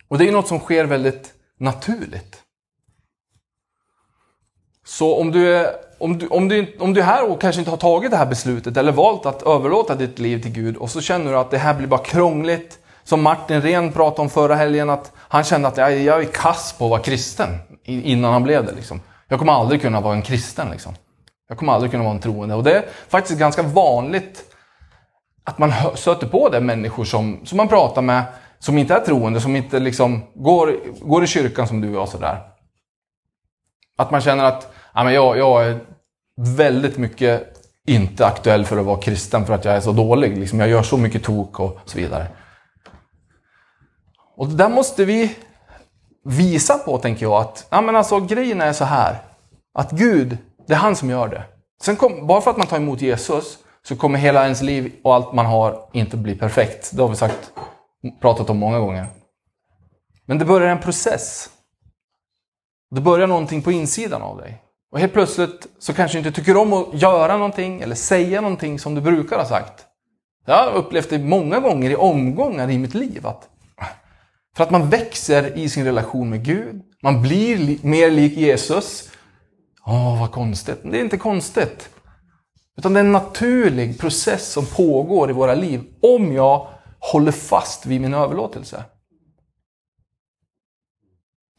Och 0.09 0.19
det 0.19 0.29
är 0.29 0.33
något 0.33 0.49
som 0.49 0.59
sker 0.59 0.85
väldigt 0.85 1.35
naturligt. 1.59 2.43
Så 4.85 5.21
om 5.21 5.31
du, 5.31 5.55
är, 5.57 5.77
om, 5.99 6.19
du, 6.19 6.29
om, 6.29 6.49
du, 6.49 6.77
om 6.79 6.95
du 6.95 7.01
är 7.01 7.05
här 7.05 7.31
och 7.31 7.41
kanske 7.41 7.61
inte 7.61 7.71
har 7.71 7.79
tagit 7.79 8.11
det 8.11 8.17
här 8.17 8.27
beslutet 8.27 8.77
eller 8.77 8.93
valt 8.93 9.27
att 9.27 9.43
överlåta 9.43 9.95
ditt 9.95 10.19
liv 10.19 10.43
till 10.43 10.53
Gud 10.53 10.77
och 10.77 10.91
så 10.91 11.01
känner 11.01 11.33
du 11.33 11.39
att 11.39 11.51
det 11.51 11.59
här 11.59 11.75
blir 11.75 11.89
bara 11.89 12.05
krångligt. 12.05 12.79
Som 13.05 13.23
Martin 13.23 13.63
Ren 13.63 13.93
pratade 13.93 14.23
om 14.23 14.31
förra 14.31 14.55
helgen, 14.55 14.91
att 14.91 15.13
han 15.17 15.45
kände 15.45 15.69
att 15.69 15.77
jag, 15.77 15.99
jag 15.99 16.21
är 16.21 16.33
kass 16.33 16.75
på 16.79 16.85
att 16.85 16.91
vara 16.91 17.03
kristen 17.03 17.59
innan 17.85 18.33
han 18.33 18.43
blev 18.43 18.67
det. 18.67 18.73
Liksom. 18.73 19.01
Jag 19.29 19.39
kommer 19.39 19.53
aldrig 19.53 19.83
kunna 19.83 20.01
vara 20.01 20.15
en 20.15 20.23
kristen. 20.23 20.71
Liksom. 20.71 20.95
Jag 21.49 21.59
kommer 21.59 21.73
aldrig 21.73 21.91
kunna 21.91 22.05
vara 22.05 22.15
en 22.15 22.21
troende. 22.21 22.55
Och 22.55 22.65
det 22.65 22.77
är 22.77 22.85
faktiskt 23.09 23.39
ganska 23.39 23.63
vanligt 23.63 24.45
att 25.45 25.59
man 25.59 25.73
stöter 25.95 26.27
på 26.27 26.49
det 26.49 26.61
människor 26.61 27.05
som, 27.05 27.47
som 27.47 27.57
man 27.57 27.69
pratar 27.69 28.03
med 28.03 28.25
som 28.59 28.79
inte 28.79 28.95
är 28.95 29.01
troende, 29.01 29.41
som 29.41 29.57
inte 29.57 29.79
liksom 29.79 30.23
går, 30.35 30.77
går 31.01 31.25
i 31.25 31.27
kyrkan 31.27 31.69
som 31.69 31.81
du 31.81 31.97
och 31.97 32.09
sådär. 32.09 32.41
Att 33.97 34.11
man 34.11 34.21
känner 34.21 34.45
att 34.45 34.75
ja, 34.95 35.05
men 35.05 35.15
jag, 35.15 35.39
jag 35.39 35.67
är 35.67 35.81
väldigt 36.37 36.99
mycket 36.99 37.55
inte 37.87 38.27
aktuell 38.27 38.65
för 38.65 38.77
att 38.77 38.87
vara 38.87 39.01
kristen 39.01 39.47
för 39.47 39.55
att 39.55 39.65
jag 39.65 39.75
är 39.75 39.81
så 39.81 39.93
dålig. 39.93 40.39
Liksom, 40.39 40.61
jag 40.61 40.69
gör 40.69 40.83
så 40.83 40.97
mycket 40.97 41.23
tok 41.23 41.61
och 41.61 41.79
så 41.85 41.99
vidare. 41.99 42.27
Och 44.37 44.49
det 44.49 44.57
där 44.57 44.69
måste 44.69 45.05
vi 45.05 45.37
visa 46.25 46.79
på, 46.79 46.99
tänker 46.99 47.27
jag. 47.27 47.41
Att 47.41 47.67
ja, 47.71 47.81
men 47.81 47.97
alltså, 47.97 48.21
grejen 48.21 48.61
är 48.61 48.73
så 48.73 48.85
här. 48.85 49.19
Att 49.75 49.91
Gud, 49.91 50.39
det 50.67 50.73
är 50.73 50.79
han 50.79 50.97
som 50.97 51.11
gör 51.11 51.29
det. 51.29 51.43
Sen 51.83 51.97
kom, 51.97 52.27
bara 52.27 52.41
för 52.41 52.51
att 52.51 52.57
man 52.57 52.67
tar 52.67 52.77
emot 52.77 53.01
Jesus 53.01 53.59
så 53.83 53.97
kommer 53.97 54.19
hela 54.19 54.43
ens 54.43 54.63
liv 54.63 54.93
och 55.05 55.15
allt 55.15 55.33
man 55.33 55.47
har 55.47 55.89
inte 55.93 56.17
bli 56.17 56.35
perfekt. 56.35 56.91
Det 56.97 57.03
har 57.03 57.09
vi 57.09 57.17
sagt, 57.17 57.53
pratat 58.21 58.51
om 58.51 58.59
många 58.59 58.79
gånger. 58.79 59.07
Men 60.27 60.39
det 60.39 60.45
börjar 60.45 60.69
en 60.69 60.81
process. 60.81 61.51
Det 62.91 63.01
börjar 63.01 63.27
någonting 63.27 63.63
på 63.63 63.73
insidan 63.73 64.23
av 64.23 64.37
dig. 64.37 64.63
Och 64.93 65.01
helt 65.01 65.13
plötsligt 65.13 65.67
så 65.79 65.95
kanske 65.95 66.19
du 66.19 66.19
inte 66.19 66.41
tycker 66.41 66.57
om 66.57 66.73
att 66.73 66.87
göra 66.93 67.37
någonting 67.37 67.81
eller 67.81 67.95
säga 67.95 68.41
någonting 68.41 68.79
som 68.79 68.95
du 68.95 69.01
brukar 69.01 69.37
ha 69.37 69.45
sagt. 69.45 69.87
Jag 70.47 70.55
har 70.55 70.73
upplevt 70.73 71.11
det 71.11 71.19
många 71.19 71.61
gånger 71.61 71.91
i 71.91 71.97
omgångar 71.97 72.71
i 72.71 72.79
mitt 72.79 72.95
liv. 72.95 73.27
Att 73.27 73.49
för 74.57 74.65
att 74.65 74.71
man 74.71 74.91
växer 74.91 75.59
i 75.59 75.69
sin 75.69 75.85
relation 75.85 76.31
med 76.31 76.45
Gud. 76.45 76.83
Man 77.03 77.23
blir 77.23 77.79
mer 77.87 78.11
lik 78.11 78.37
Jesus. 78.37 79.11
Åh, 79.87 80.21
vad 80.21 80.33
konstigt. 80.33 80.81
Det 80.83 80.99
är 80.99 81.05
inte 81.05 81.19
konstigt. 81.19 81.89
Utan 82.77 82.93
det 82.93 83.01
är 83.01 83.05
en 83.05 83.13
naturlig 83.13 84.01
process 84.01 84.53
som 84.53 84.67
pågår 84.67 85.31
i 85.31 85.33
våra 85.33 85.55
liv 85.55 85.85
om 86.03 86.33
jag 86.33 86.69
håller 86.99 87.33
fast 87.33 87.87
vid 87.87 88.01
min 88.01 88.15
överlåtelse. 88.15 88.85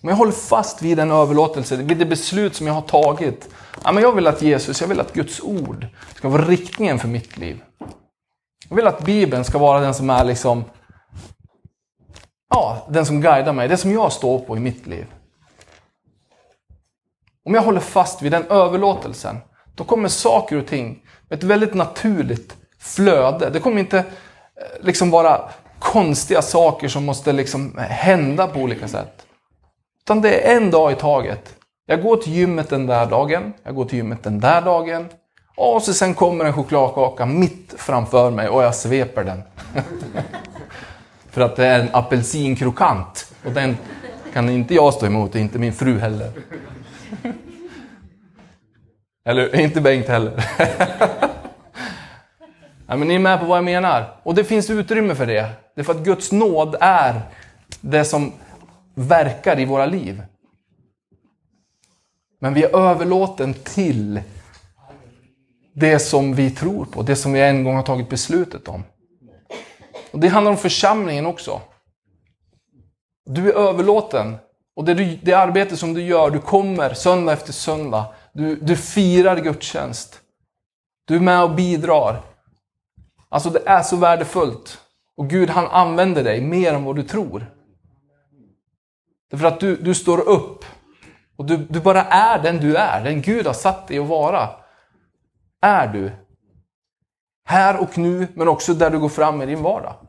Om 0.03 0.09
jag 0.09 0.15
håller 0.15 0.31
fast 0.31 0.81
vid 0.81 0.97
den 0.97 1.11
överlåtelse, 1.11 1.75
vid 1.75 1.97
det 1.97 2.05
beslut 2.05 2.55
som 2.55 2.67
jag 2.67 2.73
har 2.73 2.81
tagit. 2.81 3.49
Ja, 3.83 3.91
men 3.91 4.03
jag 4.03 4.15
vill 4.15 4.27
att 4.27 4.41
Jesus, 4.41 4.81
jag 4.81 4.87
vill 4.87 4.99
att 4.99 5.13
Guds 5.13 5.41
ord 5.41 5.87
ska 6.15 6.29
vara 6.29 6.45
riktningen 6.45 6.99
för 6.99 7.07
mitt 7.07 7.37
liv. 7.37 7.63
Jag 8.69 8.75
vill 8.75 8.87
att 8.87 9.05
Bibeln 9.05 9.43
ska 9.43 9.57
vara 9.57 9.79
den 9.79 9.93
som 9.93 10.09
är 10.09 10.23
liksom 10.23 10.63
ja, 12.49 12.85
den 12.89 13.05
som 13.05 13.21
guidar 13.21 13.53
mig, 13.53 13.67
det 13.67 13.77
som 13.77 13.91
jag 13.91 14.11
står 14.11 14.39
på 14.39 14.57
i 14.57 14.59
mitt 14.59 14.87
liv. 14.87 15.05
Om 17.45 17.53
jag 17.53 17.61
håller 17.61 17.79
fast 17.79 18.21
vid 18.21 18.31
den 18.31 18.45
överlåtelsen, 18.49 19.37
då 19.75 19.83
kommer 19.83 20.09
saker 20.09 20.57
och 20.57 20.67
ting 20.67 21.03
med 21.29 21.37
ett 21.37 21.43
väldigt 21.43 21.73
naturligt 21.73 22.55
flöde. 22.79 23.49
Det 23.49 23.59
kommer 23.59 23.79
inte 23.79 23.97
eh, 23.97 24.03
liksom 24.81 25.11
vara 25.11 25.49
konstiga 25.79 26.41
saker 26.41 26.87
som 26.87 27.05
måste 27.05 27.33
liksom 27.33 27.77
eh, 27.77 27.83
hända 27.83 28.47
på 28.47 28.59
olika 28.59 28.87
sätt. 28.87 29.25
Utan 30.03 30.21
det 30.21 30.51
är 30.51 30.57
en 30.57 30.71
dag 30.71 30.91
i 30.91 30.95
taget. 30.95 31.55
Jag 31.85 32.03
går 32.03 32.17
till 32.17 32.33
gymmet 32.33 32.69
den 32.69 32.87
där 32.87 33.05
dagen, 33.05 33.53
jag 33.63 33.75
går 33.75 33.85
till 33.85 33.97
gymmet 33.97 34.23
den 34.23 34.39
där 34.39 34.61
dagen. 34.61 35.05
Och 35.57 35.81
så 35.81 35.93
sen 35.93 36.13
kommer 36.13 36.45
en 36.45 36.53
chokladkaka 36.53 37.25
mitt 37.25 37.73
framför 37.77 38.31
mig 38.31 38.49
och 38.49 38.63
jag 38.63 38.75
sveper 38.75 39.23
den. 39.23 39.43
För 41.35 41.41
att 41.41 41.55
det 41.55 41.65
är 41.65 41.79
en 41.79 41.89
apelsinkrokant. 41.93 43.33
Och 43.45 43.51
den 43.51 43.77
kan 44.33 44.49
inte 44.49 44.73
jag 44.73 44.93
stå 44.93 45.05
emot, 45.05 45.35
och 45.35 45.41
inte 45.41 45.59
min 45.59 45.73
fru 45.73 45.99
heller. 45.99 46.31
Eller 49.25 49.59
inte 49.59 49.81
Bengt 49.81 50.07
heller. 50.07 50.45
ja, 52.87 52.95
men 52.95 53.07
ni 53.07 53.15
är 53.15 53.19
med 53.19 53.39
på 53.39 53.45
vad 53.45 53.57
jag 53.57 53.65
menar. 53.65 54.19
Och 54.23 54.35
det 54.35 54.43
finns 54.43 54.69
utrymme 54.69 55.15
för 55.15 55.25
det. 55.25 55.49
Det 55.75 55.81
är 55.81 55.83
för 55.83 55.93
att 55.93 56.03
Guds 56.03 56.31
nåd 56.31 56.75
är 56.79 57.21
det 57.81 58.05
som 58.05 58.33
verkar 58.93 59.59
i 59.59 59.65
våra 59.65 59.85
liv. 59.85 60.23
Men 62.39 62.53
vi 62.53 62.63
är 62.63 62.75
överlåten 62.75 63.53
till 63.53 64.21
det 65.73 65.99
som 65.99 66.35
vi 66.35 66.51
tror 66.51 66.85
på, 66.85 67.01
det 67.01 67.15
som 67.15 67.33
vi 67.33 67.41
en 67.41 67.63
gång 67.63 67.75
har 67.75 67.83
tagit 67.83 68.09
beslutet 68.09 68.67
om. 68.67 68.83
Och 70.15 70.21
Det 70.21 70.27
handlar 70.27 70.51
om 70.51 70.57
församlingen 70.57 71.25
också. 71.25 71.61
Du 73.25 73.49
är 73.51 73.53
överlåten. 73.53 74.37
Och 74.75 74.85
det, 74.85 74.93
du, 74.93 75.19
det 75.23 75.33
arbete 75.33 75.77
som 75.77 75.93
du 75.93 76.01
gör, 76.01 76.29
du 76.29 76.39
kommer 76.39 76.93
söndag 76.93 77.33
efter 77.33 77.53
söndag. 77.53 78.05
Du, 78.33 78.55
du 78.55 78.75
firar 78.75 79.39
gudstjänst. 79.39 80.21
Du 81.05 81.15
är 81.15 81.19
med 81.19 81.43
och 81.43 81.55
bidrar. 81.55 82.21
Alltså 83.29 83.49
det 83.49 83.61
är 83.65 83.81
så 83.81 83.95
värdefullt. 83.95 84.81
Och 85.17 85.29
Gud 85.29 85.49
han 85.49 85.67
använder 85.67 86.23
dig 86.23 86.41
mer 86.41 86.73
än 86.73 86.83
vad 86.83 86.95
du 86.95 87.03
tror. 87.03 87.51
Därför 89.31 89.47
att 89.47 89.59
du, 89.59 89.75
du 89.75 89.95
står 89.95 90.29
upp 90.29 90.65
Och 91.35 91.45
du, 91.45 91.57
du 91.57 91.79
bara 91.81 92.03
är 92.03 92.43
den 92.43 92.57
du 92.57 92.75
är, 92.75 93.03
den 93.03 93.21
Gud 93.21 93.47
har 93.47 93.53
satt 93.53 93.87
dig 93.87 93.99
att 93.99 94.07
vara. 94.07 94.49
Är 95.61 95.87
du. 95.87 96.11
Här 97.45 97.81
och 97.81 97.97
nu, 97.97 98.27
men 98.33 98.47
också 98.47 98.73
där 98.73 98.89
du 98.89 98.99
går 98.99 99.09
fram 99.09 99.41
i 99.41 99.45
din 99.45 99.63
vardag. 99.63 100.04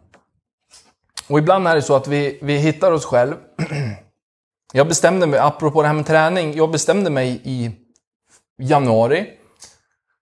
Och 1.29 1.39
ibland 1.39 1.69
är 1.69 1.75
det 1.75 1.83
så 1.83 1.97
att 1.97 2.09
vi, 2.09 2.39
vi 2.43 2.57
hittar 2.57 2.93
oss 2.93 3.05
själv. 3.05 3.35
Jag 4.73 4.89
bestämde 4.89 5.27
mig, 5.27 5.41
apropå 5.41 5.83
det 5.83 5.89
här 5.89 5.95
med 5.95 6.07
träning, 6.07 6.55
jag 6.55 6.71
bestämde 6.71 7.11
mig 7.11 7.41
i 7.45 7.71
januari 8.59 9.27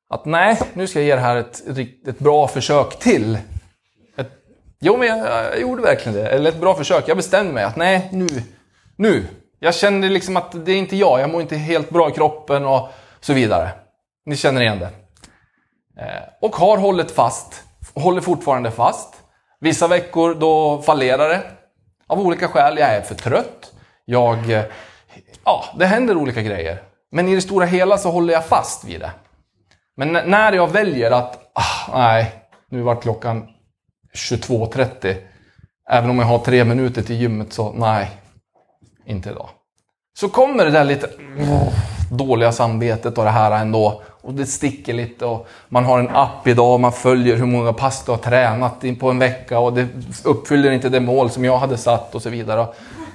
att 0.09 0.25
nej, 0.25 0.61
nu 0.75 0.87
ska 0.87 0.99
jag 0.99 1.07
ge 1.07 1.15
det 1.15 1.21
här 1.21 1.37
ett, 1.37 1.79
ett 2.09 2.19
bra 2.19 2.49
försök 2.49 2.99
till. 2.99 3.39
Ett, 4.17 4.31
jo, 4.81 4.97
men 4.97 5.09
jag, 5.09 5.19
jag, 5.19 5.61
gjorde 5.61 5.83
verkligen 5.83 6.19
det. 6.19 6.29
Eller 6.29 6.51
ett 6.51 6.61
bra 6.61 6.75
försök. 6.75 7.09
Jag 7.09 7.17
bestämde 7.17 7.53
mig 7.53 7.65
att 7.65 7.77
nej, 7.77 8.09
nu, 8.13 8.29
nu. 8.97 9.27
Jag 9.59 9.75
kände 9.75 10.09
liksom 10.09 10.37
att 10.37 10.65
det 10.65 10.73
är 10.73 10.77
inte 10.77 10.97
jag. 10.97 11.21
Jag 11.21 11.31
mår 11.31 11.43
inte 11.43 11.57
helt 11.57 11.91
bra 11.91 12.09
i 12.09 12.13
kroppen 12.13 12.65
och 12.65 12.89
så 13.21 13.33
vidare. 13.33 13.71
Ni 14.27 14.37
känner 14.37 14.61
igen 14.61 14.79
det. 14.79 14.91
Eh, 16.03 16.23
och 16.41 16.57
har 16.57 16.77
hållit 16.77 17.11
fast. 17.11 17.63
Håller 17.95 18.21
fortfarande 18.21 18.71
fast. 18.71 19.24
Vissa 19.65 19.89
veckor 19.89 20.35
då 20.35 20.83
fallerar 20.83 21.29
det. 21.29 21.43
Av 22.07 22.21
olika 22.21 22.49
skäl. 22.49 22.79
Jag 22.79 22.89
är 22.89 23.01
för 23.01 23.15
trött. 23.15 23.73
Jag... 24.05 24.51
Eh, 24.51 24.65
ja, 25.45 25.65
det 25.79 25.87
händer 25.87 26.17
olika 26.17 26.43
grejer. 26.43 26.83
Men 27.13 27.29
i 27.29 27.35
det 27.35 27.41
stora 27.41 27.67
hela 27.67 27.99
så 27.99 28.11
håller 28.11 28.33
jag 28.35 28.47
fast 28.47 28.85
vid 28.85 29.01
det. 29.01 29.11
Men 29.97 30.13
när 30.13 30.53
jag 30.53 30.73
väljer 30.73 31.11
att, 31.11 31.39
ah, 31.55 31.99
nej, 31.99 32.33
nu 32.71 32.83
var 32.83 32.97
klockan 32.97 33.49
22.30. 34.15 35.17
Även 35.91 36.11
om 36.11 36.19
jag 36.19 36.27
har 36.27 36.39
tre 36.39 36.65
minuter 36.65 37.03
till 37.03 37.17
gymmet 37.17 37.53
så, 37.53 37.73
nej, 37.73 38.11
inte 39.07 39.31
idag. 39.31 39.49
Så 40.19 40.29
kommer 40.29 40.65
det 40.65 40.71
där 40.71 40.85
lite 40.85 41.07
oh, 41.39 41.73
dåliga 42.11 42.53
samvetet 42.53 43.19
och 43.19 43.25
det 43.25 43.31
här 43.31 43.51
ändå. 43.51 44.03
Och 44.25 44.35
det 44.35 44.47
sticker 44.47 44.93
lite 44.93 45.27
och 45.27 45.49
man 45.69 45.85
har 45.85 45.99
en 45.99 46.09
app 46.09 46.47
idag 46.47 46.75
och 46.75 46.81
man 46.81 46.93
följer 46.93 47.37
hur 47.37 47.47
många 47.47 47.73
pass 47.73 48.05
du 48.05 48.11
har 48.11 48.19
tränat 48.19 48.85
in 48.85 48.97
på 48.97 49.11
en 49.11 49.19
vecka 49.19 49.59
och 49.59 49.73
det 49.73 49.89
uppfyller 50.25 50.71
inte 50.71 50.89
det 50.89 51.01
mål 51.01 51.31
som 51.31 51.45
jag 51.45 51.59
hade 51.59 51.77
satt 51.77 52.15
och 52.15 52.23
så 52.23 52.31
vidare. 52.31 52.67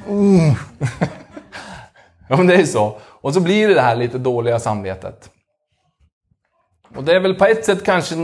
Mm. 0.08 0.40
ja, 2.30 2.38
men 2.38 2.48
det 2.48 2.56
är 2.56 2.66
så. 2.66 2.98
Och 3.06 3.34
så 3.34 3.40
blir 3.40 3.68
det 3.68 3.74
det 3.74 3.82
här 3.82 3.96
lite 3.96 4.18
dåliga 4.18 4.60
samvetet. 4.60 5.30
Och 6.96 7.04
det 7.04 7.16
är 7.16 7.20
väl 7.20 7.36
på 7.36 7.46
ett 7.46 7.66
sätt 7.66 7.84
kanske 7.84 8.16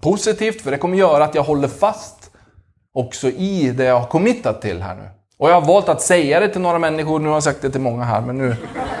positivt, 0.00 0.62
för 0.62 0.70
det 0.70 0.78
kommer 0.78 0.96
göra 0.96 1.24
att 1.24 1.34
jag 1.34 1.42
håller 1.42 1.68
fast 1.68 2.30
också 2.94 3.28
i 3.28 3.70
det 3.70 3.84
jag 3.84 4.00
har 4.00 4.06
committat 4.06 4.62
till 4.62 4.82
här 4.82 4.94
nu. 4.94 5.08
Och 5.38 5.50
jag 5.50 5.54
har 5.54 5.66
valt 5.66 5.88
att 5.88 6.02
säga 6.02 6.40
det 6.40 6.48
till 6.48 6.60
några 6.60 6.78
människor, 6.78 7.18
nu 7.18 7.28
har 7.28 7.36
jag 7.36 7.42
sagt 7.42 7.62
det 7.62 7.70
till 7.70 7.80
många 7.80 8.04
här, 8.04 8.20
men 8.20 8.38
nu... 8.38 8.56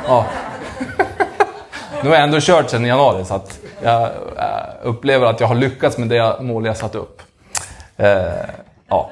Ja. 0.06 0.26
Nu 2.04 2.10
har 2.10 2.16
jag 2.16 2.24
ändå 2.24 2.38
kört 2.40 2.70
sedan 2.70 2.84
i 2.84 2.88
januari, 2.88 3.24
så 3.24 3.34
att 3.34 3.60
jag 3.82 4.02
eh, 4.02 4.10
upplever 4.82 5.26
att 5.26 5.40
jag 5.40 5.46
har 5.46 5.54
lyckats 5.54 5.98
med 5.98 6.08
det 6.08 6.40
mål 6.40 6.66
jag 6.66 6.76
satt 6.76 6.94
upp. 6.94 7.22
Eh, 7.96 8.22
ja. 8.88 9.10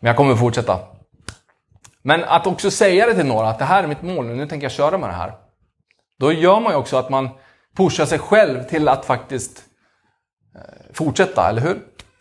Men 0.00 0.08
jag 0.08 0.16
kommer 0.16 0.36
fortsätta. 0.36 0.78
Men 2.02 2.24
att 2.24 2.46
också 2.46 2.70
säga 2.70 3.06
det 3.06 3.14
till 3.14 3.26
några, 3.26 3.48
att 3.48 3.58
det 3.58 3.64
här 3.64 3.82
är 3.82 3.86
mitt 3.86 4.02
mål 4.02 4.26
nu, 4.26 4.34
nu 4.34 4.46
tänker 4.46 4.64
jag 4.64 4.72
köra 4.72 4.98
med 4.98 5.08
det 5.08 5.14
här. 5.14 5.32
Då 6.18 6.32
gör 6.32 6.60
man 6.60 6.72
ju 6.72 6.78
också 6.78 6.96
att 6.96 7.10
man 7.10 7.28
pushar 7.76 8.06
sig 8.06 8.18
själv 8.18 8.62
till 8.62 8.88
att 8.88 9.04
faktiskt 9.04 9.62
eh, 10.54 10.60
fortsätta, 10.92 11.48
eller 11.48 11.62
hur? 11.62 11.78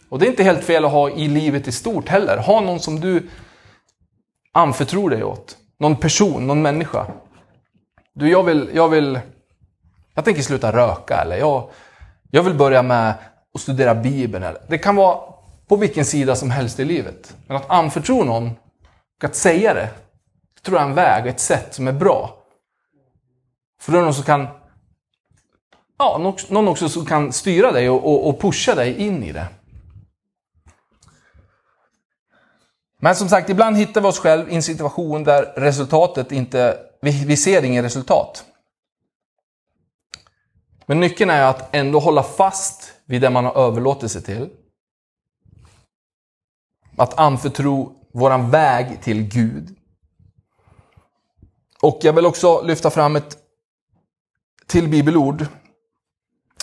Och 0.10 0.20
det 0.20 0.26
är 0.26 0.30
inte 0.30 0.44
helt 0.44 0.64
fel 0.64 0.86
att 0.86 0.92
ha 0.92 1.10
i 1.10 1.28
livet 1.28 1.68
i 1.68 1.72
stort 1.72 2.10
heller. 2.10 2.38
Ha 2.38 2.62
någon 2.62 2.80
som 2.80 3.00
du 3.00 3.30
anförtror 4.52 5.10
dig 5.10 5.24
åt. 5.24 5.58
Någon 5.80 5.96
person, 5.96 6.48
någon 6.48 6.62
människa. 6.62 7.06
Du, 8.14 8.30
jag 8.30 8.44
vill, 8.44 8.70
jag 8.74 8.90
vill, 8.90 9.20
jag 10.20 10.26
tänker 10.26 10.42
sluta 10.42 10.72
röka 10.72 11.22
eller 11.22 11.38
jag, 11.38 11.70
jag 12.32 12.44
vill 12.44 12.54
börja 12.54 12.82
med 12.82 13.14
att 13.54 13.62
studera 13.62 13.96
Bibeln. 13.96 14.44
Eller. 14.44 14.62
Det 14.68 14.78
kan 14.78 14.96
vara 14.96 15.20
på 15.68 15.76
vilken 15.76 16.06
sida 16.06 16.36
som 16.36 16.52
helst 16.52 16.80
i 16.80 16.86
livet. 16.86 17.36
Men 17.48 17.58
att 17.58 17.70
anförtro 17.70 18.24
någon 18.24 18.52
och 19.18 19.24
att 19.24 19.36
säga 19.36 19.74
det, 19.74 19.90
det 20.56 20.62
tror 20.62 20.78
jag 20.78 20.86
är 20.86 20.90
en 20.90 20.96
väg, 20.96 21.28
ett 21.28 21.40
sätt 21.40 21.74
som 21.74 21.88
är 21.88 21.92
bra. 21.92 22.38
För 23.82 23.92
då 23.92 23.98
är 23.98 24.02
det 24.02 24.06
någon 24.06 24.14
som 24.14 24.24
kan 24.24 24.48
ja, 25.98 26.34
någon 26.50 26.68
också 26.68 26.90
som 26.90 27.06
kan 27.06 27.34
styra 27.34 27.72
dig 27.72 27.90
och, 27.90 28.06
och, 28.06 28.30
och 28.30 28.42
pusha 28.42 28.76
dig 28.76 28.98
in 28.98 29.24
i 29.24 29.32
det. 29.32 29.48
Men 33.02 33.16
som 33.16 33.30
sagt, 33.30 33.50
ibland 33.50 33.78
hittar 33.78 34.02
vi 34.02 34.08
oss 34.08 34.20
själva 34.20 34.50
i 34.50 34.56
en 34.56 34.64
situation 34.64 35.24
där 35.24 35.44
resultatet 35.56 36.32
inte, 36.32 36.78
vi, 37.02 37.26
vi 37.26 37.38
ser 37.38 37.64
inget 37.64 37.86
resultat. 37.86 38.46
Men 40.90 41.00
nyckeln 41.00 41.30
är 41.30 41.44
att 41.44 41.76
ändå 41.76 42.00
hålla 42.00 42.24
fast 42.24 42.94
vid 43.06 43.22
det 43.22 43.30
man 43.30 43.46
har 43.46 43.58
överlåtit 43.58 44.12
sig 44.12 44.22
till. 44.22 44.50
Att 46.96 47.20
anförtro 47.20 47.96
våran 48.14 48.50
väg 48.50 49.02
till 49.02 49.24
Gud. 49.24 49.76
Och 51.82 52.00
jag 52.02 52.14
vill 52.14 52.26
också 52.26 52.62
lyfta 52.62 52.90
fram 52.90 53.16
ett 53.16 53.38
till 54.68 54.88
bibelord 54.88 55.46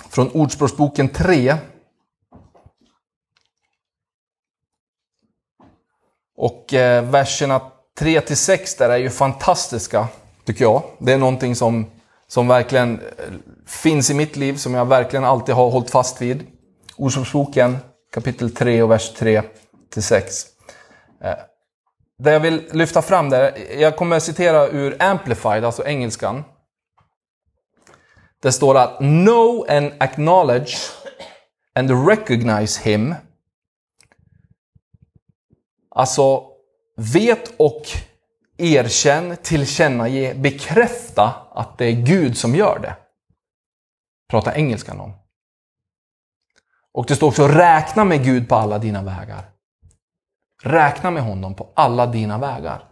från 0.08 0.30
Ordspråksboken 0.30 1.08
3. 1.08 1.56
Och 6.36 6.74
eh, 6.74 7.10
verserna 7.10 7.60
3 7.98 8.20
till 8.20 8.36
6 8.36 8.74
där 8.74 8.90
är 8.90 8.96
ju 8.96 9.10
fantastiska, 9.10 10.08
tycker 10.44 10.64
jag. 10.64 10.82
Det 10.98 11.12
är 11.12 11.18
någonting 11.18 11.56
som, 11.56 11.86
som 12.26 12.48
verkligen 12.48 13.00
eh, 13.00 13.34
finns 13.66 14.10
i 14.10 14.14
mitt 14.14 14.36
liv, 14.36 14.54
som 14.54 14.74
jag 14.74 14.84
verkligen 14.84 15.24
alltid 15.24 15.54
har 15.54 15.70
hållit 15.70 15.90
fast 15.90 16.22
vid. 16.22 16.46
Ordspråksboken 16.96 17.78
kapitel 18.12 18.50
3 18.50 18.82
och 18.82 18.90
vers 18.90 19.14
3 19.14 19.42
till 19.90 20.02
6. 20.02 20.46
Eh, 21.20 21.34
det 22.18 22.32
jag 22.32 22.40
vill 22.40 22.68
lyfta 22.72 23.02
fram 23.02 23.30
där, 23.30 23.58
jag 23.80 23.96
kommer 23.96 24.16
att 24.16 24.22
citera 24.22 24.68
ur 24.68 25.02
Amplified, 25.02 25.64
alltså 25.64 25.84
engelskan. 25.84 26.44
Det 28.42 28.52
står 28.52 28.76
att 28.76 28.98
Know 28.98 29.66
and 29.68 29.92
acknowledge 29.98 30.76
and 31.74 32.08
recognize 32.08 32.82
him. 32.82 33.14
Alltså, 35.90 36.44
vet 36.96 37.52
och 37.56 37.82
erkänn, 38.56 39.36
tillkännage, 39.42 40.36
bekräfta 40.36 41.34
att 41.54 41.78
det 41.78 41.84
är 41.84 41.92
Gud 41.92 42.38
som 42.38 42.54
gör 42.54 42.78
det. 42.78 43.05
Prata 44.28 44.54
engelska 44.54 44.92
om. 44.92 45.12
Och 46.92 47.06
det 47.08 47.16
står 47.16 47.28
också 47.28 47.48
räkna 47.48 48.04
med 48.04 48.24
Gud 48.24 48.48
på 48.48 48.54
alla 48.54 48.78
dina 48.78 49.02
vägar. 49.02 49.50
Räkna 50.62 51.10
med 51.10 51.22
honom 51.22 51.54
på 51.54 51.72
alla 51.76 52.06
dina 52.06 52.38
vägar. 52.38 52.84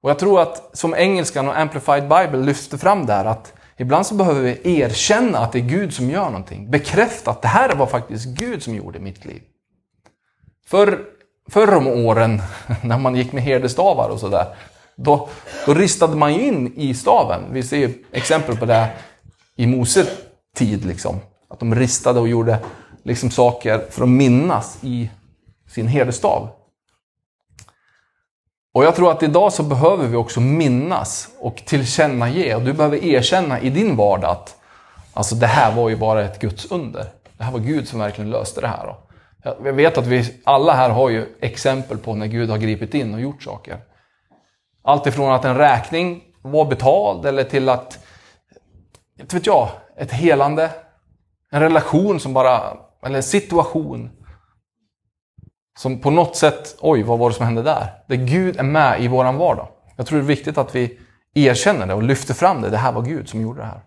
Och 0.00 0.10
jag 0.10 0.18
tror 0.18 0.40
att 0.40 0.78
som 0.78 0.94
engelskan 0.94 1.48
och 1.48 1.58
Amplified 1.58 2.02
Bible 2.02 2.38
lyfter 2.38 2.78
fram 2.78 3.06
där 3.06 3.24
att 3.24 3.52
ibland 3.76 4.06
så 4.06 4.14
behöver 4.14 4.40
vi 4.40 4.80
erkänna 4.80 5.38
att 5.38 5.52
det 5.52 5.58
är 5.58 5.68
Gud 5.68 5.94
som 5.94 6.10
gör 6.10 6.24
någonting. 6.24 6.70
Bekräfta 6.70 7.30
att 7.30 7.42
det 7.42 7.48
här 7.48 7.74
var 7.74 7.86
faktiskt 7.86 8.26
Gud 8.26 8.62
som 8.62 8.74
gjorde 8.74 8.98
mitt 8.98 9.24
liv. 9.24 9.42
För, 10.66 11.04
förr 11.50 11.74
om 11.74 11.86
åren, 11.86 12.42
när 12.82 12.98
man 12.98 13.16
gick 13.16 13.32
med 13.32 13.42
herdestavar 13.42 14.08
och 14.08 14.20
sådär, 14.20 14.56
då, 14.96 15.28
då 15.66 15.74
ristade 15.74 16.16
man 16.16 16.34
ju 16.34 16.46
in 16.46 16.72
i 16.76 16.94
staven. 16.94 17.42
Vi 17.50 17.62
ser 17.62 17.92
exempel 18.12 18.56
på 18.56 18.64
det 18.64 18.88
i 19.56 19.66
Mose 19.66 20.06
tid. 20.56 20.84
Liksom. 20.84 21.20
Att 21.48 21.60
de 21.60 21.74
ristade 21.74 22.20
och 22.20 22.28
gjorde 22.28 22.58
liksom 23.02 23.30
saker 23.30 23.84
för 23.90 24.02
att 24.02 24.08
minnas 24.08 24.78
i 24.82 25.10
sin 25.68 25.88
herdestav. 25.88 26.48
Och 28.74 28.84
jag 28.84 28.94
tror 28.94 29.10
att 29.10 29.22
idag 29.22 29.52
så 29.52 29.62
behöver 29.62 30.06
vi 30.06 30.16
också 30.16 30.40
minnas 30.40 31.28
och 31.38 31.62
tillkännage. 31.66 32.54
Och 32.56 32.62
du 32.62 32.72
behöver 32.72 33.04
erkänna 33.04 33.60
i 33.60 33.70
din 33.70 33.96
vardag 33.96 34.30
att 34.30 34.56
alltså 35.12 35.34
det 35.34 35.46
här 35.46 35.74
var 35.74 35.88
ju 35.88 35.96
bara 35.96 36.24
ett 36.24 36.40
Guds 36.40 36.70
under. 36.70 37.04
Det 37.38 37.44
här 37.44 37.52
var 37.52 37.58
Gud 37.58 37.88
som 37.88 37.98
verkligen 37.98 38.30
löste 38.30 38.60
det 38.60 38.68
här. 38.68 38.94
Jag 39.42 39.72
vet 39.72 39.98
att 39.98 40.06
vi 40.06 40.40
alla 40.44 40.72
här 40.72 40.90
har 40.90 41.10
ju 41.10 41.26
exempel 41.40 41.98
på 41.98 42.14
när 42.14 42.26
Gud 42.26 42.50
har 42.50 42.58
gripit 42.58 42.94
in 42.94 43.14
och 43.14 43.20
gjort 43.20 43.42
saker. 43.42 43.78
Allt 44.86 45.06
ifrån 45.06 45.32
att 45.32 45.44
en 45.44 45.56
räkning 45.56 46.22
var 46.42 46.64
betald 46.64 47.26
eller 47.26 47.44
till 47.44 47.68
att, 47.68 47.98
inte 49.20 49.36
vet 49.36 49.46
jag, 49.46 49.68
ett 49.96 50.12
helande. 50.12 50.70
En 51.50 51.60
relation 51.60 52.20
som 52.20 52.32
bara, 52.32 52.76
eller 53.02 53.16
en 53.16 53.22
situation 53.22 54.10
som 55.78 56.00
på 56.00 56.10
något 56.10 56.36
sätt, 56.36 56.76
oj, 56.80 57.02
vad 57.02 57.18
var 57.18 57.30
det 57.30 57.36
som 57.36 57.46
hände 57.46 57.62
där? 57.62 58.02
Där 58.06 58.16
Gud 58.16 58.56
är 58.56 58.62
med 58.62 59.02
i 59.02 59.08
våran 59.08 59.36
vardag. 59.36 59.68
Jag 59.96 60.06
tror 60.06 60.18
det 60.18 60.24
är 60.24 60.26
viktigt 60.26 60.58
att 60.58 60.74
vi 60.74 60.98
erkänner 61.34 61.86
det 61.86 61.94
och 61.94 62.02
lyfter 62.02 62.34
fram 62.34 62.62
det. 62.62 62.70
Det 62.70 62.76
här 62.76 62.92
var 62.92 63.02
Gud 63.02 63.28
som 63.28 63.40
gjorde 63.40 63.60
det 63.60 63.66
här. 63.66 63.80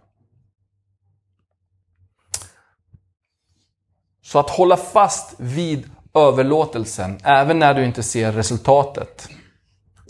Så 4.22 4.40
att 4.40 4.50
hålla 4.50 4.78
fast 4.78 5.36
vid 5.38 5.90
överlåtelsen, 6.14 7.20
även 7.24 7.60
när 7.60 7.74
du 7.74 7.86
inte 7.86 8.04
ser 8.04 8.32
resultatet. 8.32 9.30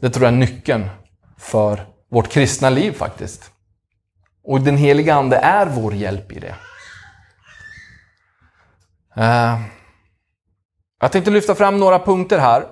Det 0.01 0.09
tror 0.09 0.25
jag 0.25 0.33
är 0.33 0.37
nyckeln 0.37 0.89
för 1.37 1.85
vårt 2.09 2.29
kristna 2.29 2.69
liv 2.69 2.91
faktiskt. 2.91 3.51
Och 4.43 4.61
den 4.61 4.77
heliga 4.77 5.15
Ande 5.15 5.37
är 5.37 5.65
vår 5.65 5.93
hjälp 5.93 6.31
i 6.31 6.39
det. 6.39 6.55
Eh, 9.15 9.61
jag 11.01 11.11
tänkte 11.11 11.31
lyfta 11.31 11.55
fram 11.55 11.77
några 11.77 11.99
punkter 11.99 12.39
här 12.39 12.65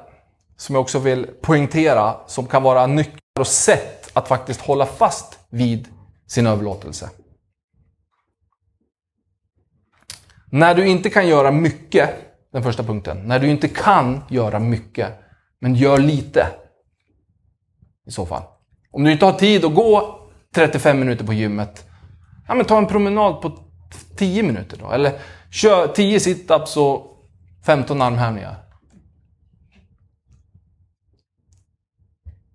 som 0.57 0.75
jag 0.75 0.81
också 0.81 0.99
vill 0.99 1.27
poängtera 1.41 2.15
som 2.27 2.45
kan 2.45 2.63
vara 2.63 2.87
nycklar 2.87 3.19
och 3.39 3.47
sätt 3.47 4.09
att 4.13 4.27
faktiskt 4.27 4.61
hålla 4.61 4.85
fast 4.85 5.39
vid 5.49 5.87
sin 6.27 6.47
överlåtelse. 6.47 7.09
När 10.45 10.75
du 10.75 10.87
inte 10.87 11.09
kan 11.09 11.27
göra 11.27 11.51
mycket, 11.51 12.09
den 12.51 12.63
första 12.63 12.83
punkten. 12.83 13.17
När 13.17 13.39
du 13.39 13.47
inte 13.47 13.67
kan 13.67 14.21
göra 14.29 14.59
mycket, 14.59 15.19
men 15.59 15.75
gör 15.75 15.97
lite. 15.97 16.47
I 18.07 18.11
så 18.11 18.25
fall. 18.25 18.43
Om 18.91 19.03
du 19.03 19.11
inte 19.11 19.25
har 19.25 19.33
tid 19.33 19.65
att 19.65 19.75
gå 19.75 20.19
35 20.55 20.99
minuter 20.99 21.25
på 21.25 21.33
gymmet, 21.33 21.85
ja, 22.47 22.55
men 22.55 22.65
ta 22.65 22.77
en 22.77 22.87
promenad 22.87 23.41
på 23.41 23.59
10 24.17 24.43
minuter 24.43 24.77
då. 24.77 24.91
Eller 24.91 25.19
kör 25.51 25.87
10 25.87 26.19
situps 26.19 26.77
och 26.77 27.05
15 27.65 28.01
armhävningar. 28.01 28.55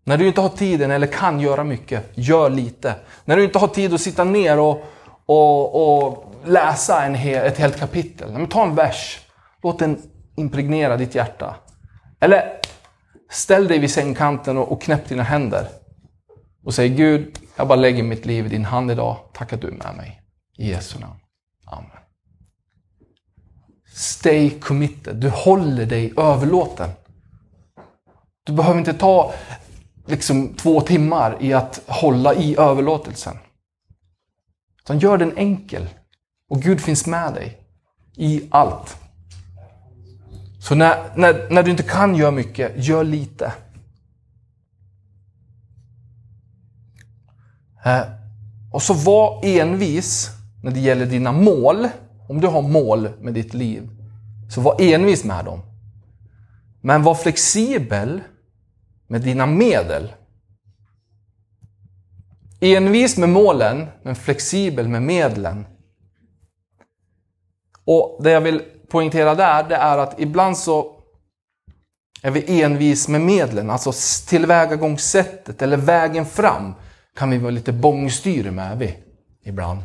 När 0.04 0.18
du 0.18 0.26
inte 0.26 0.40
har 0.40 0.48
tiden 0.48 0.90
eller 0.90 1.06
kan 1.06 1.40
göra 1.40 1.64
mycket, 1.64 2.10
gör 2.14 2.50
lite. 2.50 2.94
När 3.24 3.36
du 3.36 3.44
inte 3.44 3.58
har 3.58 3.68
tid 3.68 3.94
att 3.94 4.00
sitta 4.00 4.24
ner 4.24 4.58
och, 4.58 4.84
och, 5.26 5.98
och 5.98 6.34
läsa 6.44 7.02
en 7.02 7.14
hel, 7.14 7.46
ett 7.46 7.58
helt 7.58 7.78
kapitel, 7.78 8.32
men 8.32 8.46
ta 8.46 8.62
en 8.62 8.74
vers. 8.74 9.20
Låt 9.62 9.78
den 9.78 10.02
impregnera 10.36 10.96
ditt 10.96 11.14
hjärta. 11.14 11.56
Eller 12.20 12.61
ställ 13.32 13.68
dig 13.68 13.78
vid 13.78 13.90
sängkanten 13.90 14.58
och, 14.58 14.82
knäpp 14.82 15.08
dina 15.08 15.22
händer. 15.22 15.68
Och 16.64 16.74
säg 16.74 16.88
Gud, 16.88 17.38
jag 17.56 17.68
bara 17.68 17.76
lägger 17.76 18.02
mitt 18.02 18.26
liv 18.26 18.46
i 18.46 18.48
din 18.48 18.64
hand 18.64 18.90
idag. 18.90 19.16
Tack 19.32 19.52
att 19.52 19.60
du 19.60 19.68
är 19.68 19.72
med 19.72 19.96
mig. 19.96 20.22
I 20.58 20.68
Jesu 20.68 20.98
namn. 20.98 21.20
Amen. 21.66 21.90
Stay 23.94 24.50
committed. 24.50 25.16
Du 25.16 25.28
håller 25.28 25.86
dig 25.86 26.12
överlåten. 26.16 26.90
Du 28.44 28.52
behöver 28.52 28.78
inte 28.78 28.94
ta 28.94 29.34
liksom 30.06 30.54
två 30.54 30.80
timmar 30.80 31.36
i 31.40 31.52
att 31.52 31.82
hålla 31.86 32.34
i 32.34 32.56
överlåtelsen. 32.58 33.38
Utan 34.82 34.98
gör 34.98 35.18
den 35.18 35.36
enkel. 35.36 35.88
Och 36.48 36.62
Gud 36.62 36.80
finns 36.80 37.06
med 37.06 37.34
dig 37.34 37.58
i 38.16 38.48
allt. 38.50 39.01
Så 40.62 40.74
när, 40.74 41.12
när, 41.16 41.50
när 41.50 41.62
du 41.62 41.70
inte 41.70 41.82
kan 41.82 42.14
göra 42.16 42.30
mycket, 42.30 42.72
gör 42.86 43.04
lite. 43.04 43.52
Eh, 47.84 48.02
och 48.72 48.82
så 48.82 48.94
var 48.94 49.40
envis 49.44 50.30
när 50.62 50.70
det 50.70 50.80
gäller 50.80 51.06
dina 51.06 51.32
mål. 51.32 51.88
Om 52.28 52.40
du 52.40 52.46
har 52.46 52.62
mål 52.62 53.08
med 53.20 53.34
ditt 53.34 53.54
liv, 53.54 53.90
så 54.50 54.60
var 54.60 54.80
envis 54.80 55.24
med 55.24 55.44
dem. 55.44 55.60
Men 56.80 57.02
var 57.02 57.14
flexibel 57.14 58.20
med 59.06 59.20
dina 59.20 59.46
medel. 59.46 60.12
Envis 62.60 63.16
med 63.16 63.28
målen, 63.28 63.86
men 64.02 64.14
flexibel 64.14 64.88
med 64.88 65.02
medlen. 65.02 65.66
Och 67.84 68.20
det 68.22 68.30
jag 68.30 68.40
vill 68.40 68.62
poängtera 68.92 69.34
där, 69.34 69.62
det 69.62 69.76
är 69.76 69.98
att 69.98 70.20
ibland 70.20 70.58
så 70.58 70.92
är 72.22 72.30
vi 72.30 72.62
envis 72.62 73.08
med 73.08 73.20
medlen, 73.20 73.70
alltså 73.70 73.92
tillvägagångssättet 74.28 75.62
eller 75.62 75.76
vägen 75.76 76.26
fram 76.26 76.74
kan 77.16 77.30
vi 77.30 77.38
vara 77.38 77.50
lite 77.50 77.72
bångstyr 77.72 78.50
med 78.50 78.78
vi 78.78 78.94
ibland. 79.44 79.80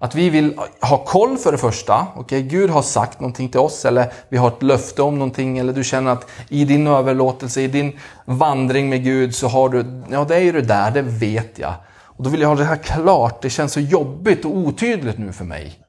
Att 0.00 0.14
vi 0.14 0.30
vill 0.30 0.60
ha 0.80 1.04
koll 1.04 1.38
för 1.38 1.52
det 1.52 1.58
första. 1.58 2.06
Okay, 2.16 2.42
Gud 2.42 2.70
har 2.70 2.82
sagt 2.82 3.20
någonting 3.20 3.48
till 3.48 3.60
oss 3.60 3.84
eller 3.84 4.12
vi 4.28 4.36
har 4.36 4.48
ett 4.48 4.62
löfte 4.62 5.02
om 5.02 5.18
någonting 5.18 5.58
eller 5.58 5.72
du 5.72 5.84
känner 5.84 6.10
att 6.10 6.26
i 6.48 6.64
din 6.64 6.86
överlåtelse, 6.86 7.60
i 7.60 7.68
din 7.68 7.98
vandring 8.24 8.88
med 8.88 9.04
Gud 9.04 9.34
så 9.34 9.48
har 9.48 9.68
du, 9.68 10.02
ja 10.10 10.24
det 10.24 10.36
är 10.36 10.40
ju 10.40 10.52
det 10.52 10.62
där, 10.62 10.90
det 10.90 11.02
vet 11.02 11.58
jag. 11.58 11.74
Och 12.20 12.24
då 12.24 12.30
vill 12.30 12.40
jag 12.40 12.48
ha 12.48 12.56
det 12.56 12.64
här 12.64 12.76
klart, 12.76 13.42
det 13.42 13.50
känns 13.50 13.72
så 13.72 13.80
jobbigt 13.80 14.44
och 14.44 14.56
otydligt 14.56 15.18
nu 15.18 15.32
för 15.32 15.44
mig. 15.44 15.80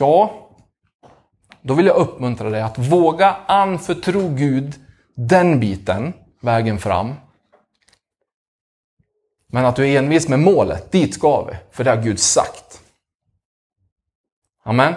Ja, 0.00 0.48
då 1.62 1.74
vill 1.74 1.86
jag 1.86 1.96
uppmuntra 1.96 2.50
dig 2.50 2.62
att 2.62 2.78
våga 2.78 3.36
anförtro 3.46 4.28
Gud 4.28 4.74
den 5.14 5.60
biten, 5.60 6.12
vägen 6.40 6.78
fram. 6.78 7.14
Men 9.46 9.64
att 9.64 9.76
du 9.76 9.88
är 9.88 9.98
envis 9.98 10.28
med 10.28 10.38
målet, 10.38 10.92
dit 10.92 11.14
ska 11.14 11.44
vi, 11.44 11.52
för 11.70 11.84
det 11.84 11.90
har 11.90 12.02
Gud 12.02 12.18
sagt. 12.18 12.82
Amen. 14.64 14.94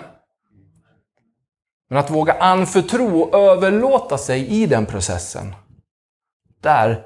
Men 1.89 1.98
att 1.98 2.10
våga 2.10 2.34
anförtro 2.34 3.20
och 3.20 3.39
överlåta 3.39 4.18
sig 4.18 4.48
i 4.48 4.66
den 4.66 4.86
processen. 4.86 5.56
Där 6.62 7.06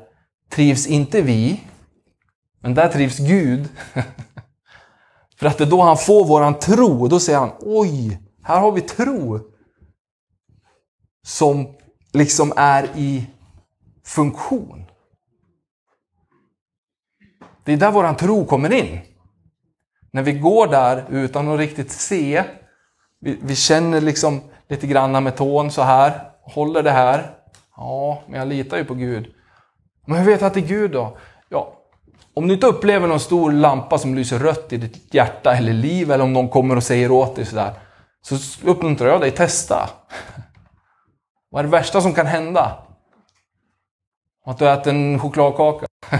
trivs 0.49 0.88
inte 0.88 1.21
vi, 1.21 1.62
men 2.60 2.73
där 2.73 2.89
trivs 2.89 3.17
Gud. 3.17 3.69
För 5.39 5.45
att 5.45 5.58
det 5.58 5.63
är 5.63 5.69
då 5.69 5.82
han 5.82 5.97
får 5.97 6.26
våran 6.26 6.60
tro. 6.60 7.08
Då 7.08 7.19
säger 7.19 7.39
han, 7.39 7.52
oj, 7.60 8.19
här 8.43 8.60
har 8.60 8.71
vi 8.71 8.82
tro. 8.82 9.39
Som 11.23 11.76
liksom 12.13 12.54
är 12.56 12.89
i 12.95 13.28
funktion. 14.06 14.86
Det 17.63 17.73
är 17.73 17.78
där 17.78 17.91
våran 17.91 18.15
tro 18.15 18.45
kommer 18.45 18.73
in. 18.73 19.00
När 20.12 20.23
vi 20.23 20.34
går 20.34 20.67
där 20.67 21.06
utan 21.10 21.47
att 21.47 21.60
riktigt 21.60 21.91
se, 21.91 22.43
vi, 23.19 23.39
vi 23.41 23.56
känner 23.56 24.02
liksom 24.02 24.41
lite 24.67 24.88
granna 24.88 25.21
med 25.21 25.36
tån 25.36 25.71
så 25.71 25.82
här, 25.82 26.32
håller 26.41 26.84
det 26.84 26.91
här. 26.91 27.36
Ja, 27.76 28.23
men 28.28 28.39
jag 28.39 28.47
litar 28.47 28.78
ju 28.78 28.86
på 28.86 28.93
Gud. 28.93 29.34
Men 30.06 30.17
hur 30.17 30.26
vet 30.26 30.41
jag 30.41 30.47
att 30.47 30.54
det 30.54 30.60
är 30.60 30.67
Gud 30.67 30.91
då? 30.91 31.17
Ja, 31.50 31.76
om 32.34 32.47
du 32.47 32.53
inte 32.53 32.67
upplever 32.67 33.08
någon 33.08 33.19
stor 33.19 33.51
lampa 33.51 33.97
som 33.97 34.15
lyser 34.15 34.39
rött 34.39 34.73
i 34.73 34.77
ditt 34.77 35.13
hjärta 35.13 35.56
eller 35.56 35.73
liv, 35.73 36.12
eller 36.12 36.23
om 36.23 36.34
någon 36.34 36.49
kommer 36.49 36.75
och 36.75 36.84
säger 36.84 37.12
åt 37.12 37.36
dig 37.36 37.45
sådär, 37.45 37.73
så 38.21 38.36
uppmuntrar 38.69 39.08
jag 39.08 39.21
dig, 39.21 39.32
testa. 39.32 39.89
Vad 41.49 41.60
är 41.60 41.63
det 41.63 41.69
värsta 41.69 42.01
som 42.01 42.13
kan 42.13 42.25
hända? 42.25 42.77
Att 44.45 44.58
du 44.58 44.69
äter 44.69 44.93
en 44.93 45.19
chokladkaka? 45.19 45.86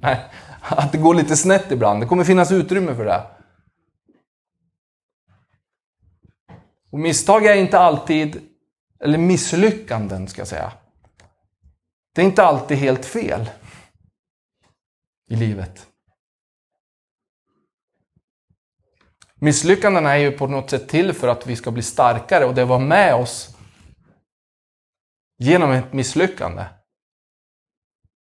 Nej, 0.00 0.20
att 0.60 0.92
det 0.92 0.98
går 0.98 1.14
lite 1.14 1.36
snett 1.36 1.72
ibland. 1.72 2.00
Det 2.00 2.06
kommer 2.06 2.24
finnas 2.24 2.52
utrymme 2.52 2.94
för 2.94 3.04
det. 3.04 3.22
Och 6.92 6.98
misstag 6.98 7.46
är 7.46 7.54
inte 7.54 7.78
alltid, 7.78 8.40
eller 9.04 9.18
misslyckanden 9.18 10.28
ska 10.28 10.40
jag 10.40 10.48
säga. 10.48 10.72
Det 12.14 12.20
är 12.22 12.26
inte 12.26 12.44
alltid 12.44 12.78
helt 12.78 13.04
fel 13.04 13.50
i 15.28 15.36
livet. 15.36 15.86
Misslyckandena 19.34 20.14
är 20.14 20.18
ju 20.18 20.32
på 20.32 20.46
något 20.46 20.70
sätt 20.70 20.88
till 20.88 21.12
för 21.12 21.28
att 21.28 21.46
vi 21.46 21.56
ska 21.56 21.70
bli 21.70 21.82
starkare 21.82 22.44
och 22.44 22.54
det 22.54 22.64
var 22.64 22.78
med 22.78 23.14
oss 23.14 23.56
genom 25.38 25.70
ett 25.70 25.92
misslyckande. 25.92 26.64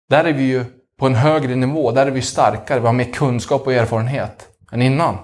Där 0.09 0.25
är 0.25 0.33
vi 0.33 0.43
ju 0.43 0.65
på 0.99 1.07
en 1.07 1.15
högre 1.15 1.55
nivå, 1.55 1.93
där 1.93 2.07
är 2.07 2.11
vi 2.11 2.23
starkare, 2.23 2.81
vi 2.81 2.87
har 2.87 2.93
mer 2.93 3.13
kunskap 3.13 3.67
och 3.67 3.73
erfarenhet 3.73 4.49
än 4.73 4.83
innan. 4.83 5.19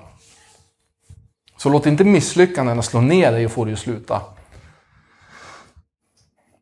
Så 1.56 1.68
låt 1.68 1.86
inte 1.86 2.04
misslyckandena 2.04 2.82
slå 2.82 3.00
ner 3.00 3.32
dig 3.32 3.46
och 3.46 3.52
få 3.52 3.64
dig 3.64 3.72
att 3.72 3.78
sluta. 3.78 4.22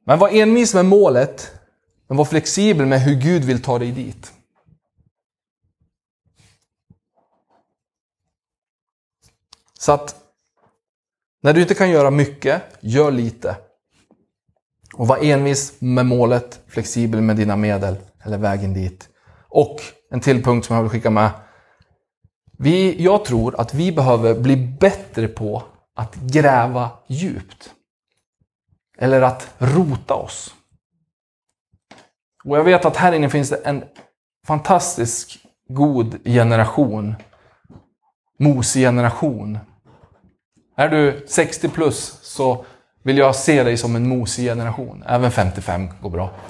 Men 0.05 0.19
var 0.19 0.29
envis 0.29 0.75
med 0.75 0.85
målet, 0.85 1.53
men 2.07 2.17
var 2.17 2.25
flexibel 2.25 2.87
med 2.87 3.01
hur 3.01 3.15
Gud 3.15 3.45
vill 3.45 3.63
ta 3.63 3.79
dig 3.79 3.93
dit. 3.93 4.33
Så 9.81 9.93
att 9.93 10.17
när 11.43 11.53
du 11.53 11.63
inte 11.63 11.75
kan 11.75 11.91
göra 11.91 12.11
mycket, 12.11 12.63
gör 12.81 13.11
lite. 13.11 13.57
Och 14.95 15.07
var 15.07 15.19
envis 15.25 15.81
med 15.81 16.07
målet, 16.07 16.61
flexibel 16.67 17.21
med 17.21 17.37
dina 17.37 17.57
medel 17.57 17.97
eller 18.25 18.39
vägen 18.39 18.75
dit. 18.75 19.09
Och 19.49 19.81
en 20.11 20.21
till 20.21 20.43
punkt 20.43 20.67
som 20.67 20.77
jag 20.77 20.83
vill 20.83 20.91
skicka 20.91 21.11
med. 21.11 21.31
Vi, 22.59 23.03
jag 23.03 23.25
tror 23.25 23.61
att 23.61 23.75
vi 23.75 23.93
behöver 23.93 24.35
bli 24.35 24.57
bättre 24.57 25.29
på 25.29 25.63
att 25.95 26.15
gräva 26.15 26.91
djupt. 27.07 27.71
Eller 28.99 29.23
att 29.23 29.55
rota 29.59 30.15
oss. 30.15 30.55
Och 32.45 32.59
jag 32.59 32.65
vet 32.65 32.85
att 32.85 32.97
här 32.97 33.13
inne 33.13 33.31
finns 33.31 33.51
det 33.51 33.57
en 33.57 33.85
fantastisk 34.47 35.47
god 35.69 36.25
generation. 36.25 37.15
Mosig 38.39 38.83
generation. 38.83 39.59
Är 40.81 40.89
du 40.89 41.25
60 41.29 41.69
plus 41.69 42.19
så 42.23 42.65
vill 43.03 43.19
jag 43.19 43.37
se 43.37 43.63
dig 43.63 43.77
som 43.77 43.97
en 43.97 44.09
mosig 44.09 44.45
generation. 44.45 45.05
Även 45.07 45.31
55 45.31 45.89
går 46.03 46.11
bra. 46.11 46.31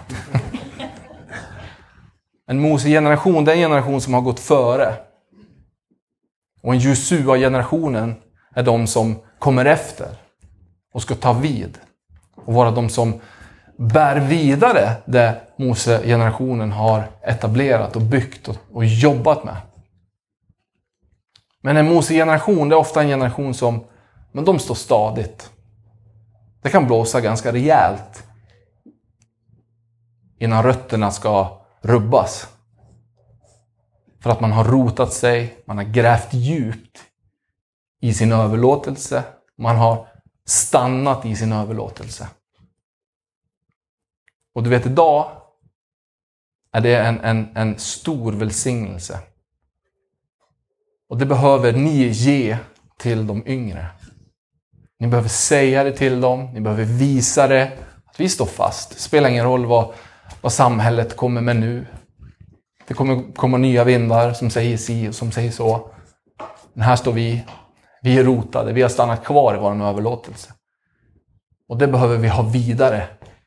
En 2.47 2.61
mosig 2.61 2.91
generation, 2.91 3.45
det 3.45 3.53
är 3.53 3.55
en 3.55 3.61
generation 3.61 4.01
som 4.01 4.15
har 4.15 4.21
gått 4.21 4.41
före. 4.41 4.95
Och 6.63 6.75
en 6.75 6.79
Josua-generationen 6.79 8.15
är 8.55 8.63
de 8.63 8.87
som 8.87 9.19
kommer 9.39 9.65
efter 9.65 10.09
och 10.93 11.03
ska 11.03 11.15
ta 11.15 11.33
vid. 11.33 11.79
Och 12.35 12.55
vara 12.55 12.71
de 12.71 12.89
som 12.89 13.21
bär 13.77 14.21
vidare 14.21 14.93
det 15.05 15.41
Mose-generationen 15.57 16.73
har 16.73 17.05
etablerat 17.23 17.97
och 17.97 18.03
byggt 18.03 18.49
och, 18.49 18.57
och 18.73 18.85
jobbat 18.85 19.45
med. 19.45 19.57
Men 21.63 21.77
en 21.77 21.89
Mose-generation, 21.89 22.69
det 22.69 22.75
är 22.75 22.79
ofta 22.81 23.03
en 23.03 23.09
generation 23.09 23.55
som 23.55 23.85
men 24.33 24.45
de 24.45 24.59
står 24.59 24.75
stadigt. 24.75 25.51
Det 26.63 26.71
kan 26.71 26.87
blåsa 26.87 27.21
ganska 27.21 27.53
rejält 27.53 28.27
innan 30.39 30.63
rötterna 30.63 31.11
ska 31.11 31.61
rubbas. 31.81 32.49
För 34.21 34.31
att 34.31 34.41
man 34.41 34.53
har 34.53 34.65
rotat 34.65 35.13
sig, 35.13 35.63
man 35.65 35.77
har 35.77 35.85
grävt 35.85 36.35
djupt 36.35 36.99
i 38.01 38.15
sin 38.15 38.33
överlåtelse, 38.33 39.25
man 39.59 39.77
har 39.77 40.09
stannat 40.45 41.25
i 41.25 41.37
sin 41.37 41.53
överlåtelse. 41.53 42.29
Och 44.55 44.63
du 44.63 44.71
vet, 44.71 44.87
idag 44.87 45.31
är 46.73 46.81
det 46.81 46.99
en, 46.99 47.21
en, 47.21 47.57
en 47.57 47.79
stor 47.79 48.33
välsignelse. 48.33 49.21
Och 51.09 51.19
det 51.19 51.27
behöver 51.27 51.73
ni 51.73 52.09
ge 52.09 52.59
till 52.99 53.27
de 53.27 53.47
yngre. 53.47 53.87
Ni 55.01 55.07
behöver 55.07 55.29
säga 55.29 55.85
det 55.85 55.93
till 55.93 56.21
dem, 56.21 56.51
ni 56.55 56.61
behöver 56.61 56.85
visa 56.85 57.49
det. 57.49 57.73
Att 58.07 58.21
vi 58.21 58.29
står 58.29 58.47
fast. 58.47 58.91
Det 58.91 59.01
spelar 59.01 59.29
ingen 59.29 59.45
roll 59.45 59.67
vad, 59.67 59.95
vad 60.41 60.53
samhället 60.53 61.17
kommer 61.17 61.41
med 61.41 61.57
nu. 61.57 61.87
Det 62.89 62.95
kommer 62.95 63.35
komma 63.35 63.57
nya 63.57 63.85
vindar 63.85 64.33
som 64.33 64.51
säger 64.51 64.77
si 64.77 65.09
och 65.09 65.15
som 65.15 65.33
säger 65.33 65.51
så. 65.51 65.91
Men 66.75 66.85
här 66.85 66.97
står 66.97 67.13
vi. 67.13 67.45
Vi 68.03 68.19
är 68.19 68.25
rotade, 68.25 68.73
vi 68.73 68.83
har 68.83 68.89
stannat 68.89 69.25
kvar 69.25 69.55
i 69.55 69.59
vår 69.59 69.83
överlåtelse. 69.85 70.53
Och 71.69 71.79
det 71.79 71.89
behöver 71.89 72.17
vi 72.17 72.29
ha 72.29 72.43
vidare. 72.43 73.07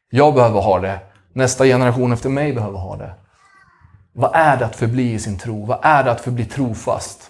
Jag 0.09 0.33
behöver 0.33 0.61
ha 0.61 0.79
det. 0.79 0.99
Nästa 1.33 1.65
generation 1.65 2.13
efter 2.13 2.29
mig 2.29 2.53
behöver 2.53 2.79
ha 2.79 2.95
det. 2.95 3.13
Vad 4.13 4.31
är 4.33 4.57
det 4.57 4.65
att 4.65 4.75
förbli 4.75 5.13
i 5.13 5.19
sin 5.19 5.39
tro? 5.39 5.65
Vad 5.65 5.79
är 5.81 6.03
det 6.03 6.11
att 6.11 6.21
förbli 6.21 6.45
trofast? 6.45 7.29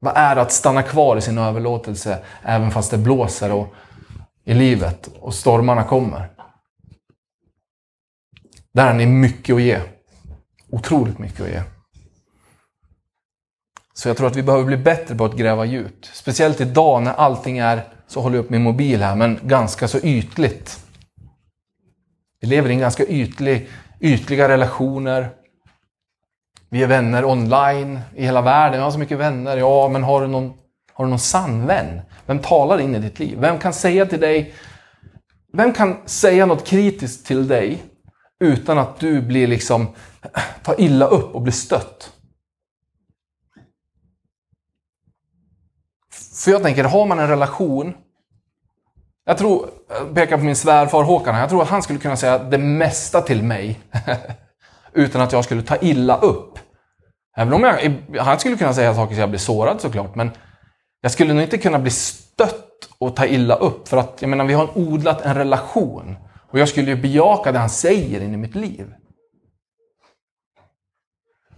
Vad 0.00 0.16
är 0.16 0.34
det 0.34 0.42
att 0.42 0.52
stanna 0.52 0.82
kvar 0.82 1.16
i 1.16 1.20
sin 1.20 1.38
överlåtelse 1.38 2.24
även 2.42 2.70
fast 2.70 2.90
det 2.90 2.98
blåser 2.98 3.52
och, 3.52 3.74
i 4.44 4.54
livet 4.54 5.08
och 5.20 5.34
stormarna 5.34 5.84
kommer? 5.84 6.30
Där 8.74 8.86
har 8.86 8.94
ni 8.94 9.06
mycket 9.06 9.54
att 9.54 9.62
ge. 9.62 9.80
Otroligt 10.70 11.18
mycket 11.18 11.40
att 11.40 11.48
ge. 11.48 11.62
Så 13.94 14.08
jag 14.08 14.16
tror 14.16 14.26
att 14.26 14.36
vi 14.36 14.42
behöver 14.42 14.64
bli 14.64 14.76
bättre 14.76 15.14
på 15.14 15.24
att 15.24 15.36
gräva 15.36 15.64
djupt. 15.64 16.10
Speciellt 16.14 16.60
idag 16.60 17.02
när 17.02 17.12
allting 17.12 17.58
är, 17.58 17.84
så 18.06 18.20
håller 18.20 18.36
jag 18.36 18.44
upp 18.44 18.50
min 18.50 18.62
mobil 18.62 19.02
här, 19.02 19.16
men 19.16 19.40
ganska 19.42 19.88
så 19.88 19.98
ytligt. 19.98 20.84
Vi 22.40 22.48
lever 22.48 22.70
i 22.70 22.72
en 22.72 22.78
ganska 22.78 23.06
ytlig, 23.06 23.68
ytliga 24.00 24.48
relationer. 24.48 25.30
Vi 26.70 26.82
är 26.82 26.86
vänner 26.86 27.24
online 27.24 28.00
i 28.16 28.24
hela 28.24 28.42
världen. 28.42 28.78
Jag 28.78 28.86
har 28.86 28.90
så 28.90 28.98
mycket 28.98 29.18
vänner. 29.18 29.56
Ja, 29.56 29.88
men 29.88 30.02
har 30.02 30.20
du 30.20 30.26
någon, 30.26 30.52
har 30.92 31.04
du 31.04 31.10
någon 31.10 31.18
sann 31.18 31.66
vän? 31.66 32.00
Vem 32.26 32.38
talar 32.38 32.80
in 32.80 32.94
i 32.94 32.98
ditt 32.98 33.18
liv? 33.18 33.38
Vem 33.40 33.58
kan 33.58 33.72
säga 33.72 34.06
till 34.06 34.20
dig 34.20 34.54
Vem 35.52 35.72
kan 35.72 35.96
säga 36.06 36.46
något 36.46 36.66
kritiskt 36.66 37.26
till 37.26 37.48
dig 37.48 37.82
utan 38.40 38.78
att 38.78 39.00
du 39.00 39.22
blir 39.22 39.46
liksom 39.46 39.86
tar 40.62 40.80
illa 40.80 41.06
upp 41.06 41.34
och 41.34 41.42
blir 41.42 41.52
stött? 41.52 42.12
För 46.44 46.50
jag 46.50 46.62
tänker, 46.62 46.84
har 46.84 47.06
man 47.06 47.18
en 47.18 47.28
relation 47.28 47.94
jag 49.24 49.38
tror, 49.38 49.70
jag 49.88 50.14
pekar 50.14 50.38
på 50.38 50.44
min 50.44 50.56
svärfar 50.56 51.02
Håkan, 51.02 51.36
jag 51.38 51.48
tror 51.48 51.62
att 51.62 51.68
han 51.68 51.82
skulle 51.82 51.98
kunna 51.98 52.16
säga 52.16 52.38
det 52.38 52.58
mesta 52.58 53.20
till 53.20 53.42
mig 53.42 53.80
utan 54.98 55.20
att 55.20 55.32
jag 55.32 55.44
skulle 55.44 55.62
ta 55.62 55.76
illa 55.76 56.18
upp. 56.18 56.58
Även 57.36 57.52
om 57.54 57.62
jag, 57.62 57.94
han 58.20 58.38
skulle 58.38 58.56
kunna 58.56 58.74
säga 58.74 58.94
saker 58.94 59.14
så 59.14 59.20
jag 59.20 59.28
blir 59.28 59.38
sårad 59.38 59.80
såklart, 59.80 60.14
men 60.14 60.30
jag 61.00 61.12
skulle 61.12 61.34
nog 61.34 61.42
inte 61.42 61.58
kunna 61.58 61.78
bli 61.78 61.90
stött 61.90 62.88
och 62.98 63.16
ta 63.16 63.26
illa 63.26 63.54
upp. 63.54 63.88
För 63.88 63.96
att 63.96 64.16
jag 64.20 64.28
menar, 64.28 64.44
vi 64.44 64.54
har 64.54 64.78
odlat 64.78 65.20
en 65.20 65.34
relation. 65.34 66.16
Och 66.50 66.58
jag 66.58 66.68
skulle 66.68 66.90
ju 66.90 66.96
bejaka 66.96 67.52
det 67.52 67.58
han 67.58 67.70
säger 67.70 68.20
in 68.20 68.34
i 68.34 68.36
mitt 68.36 68.54
liv. 68.54 68.94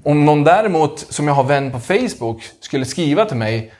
Om 0.05 0.25
någon 0.25 0.45
däremot, 0.45 0.99
som 0.99 1.29
jag 1.29 1.35
har 1.35 1.45
vän 1.45 1.73
på 1.73 1.81
Facebook, 1.81 2.43
skulle 2.61 2.85
skriva 2.85 3.25
till 3.25 3.37
mig 3.37 3.73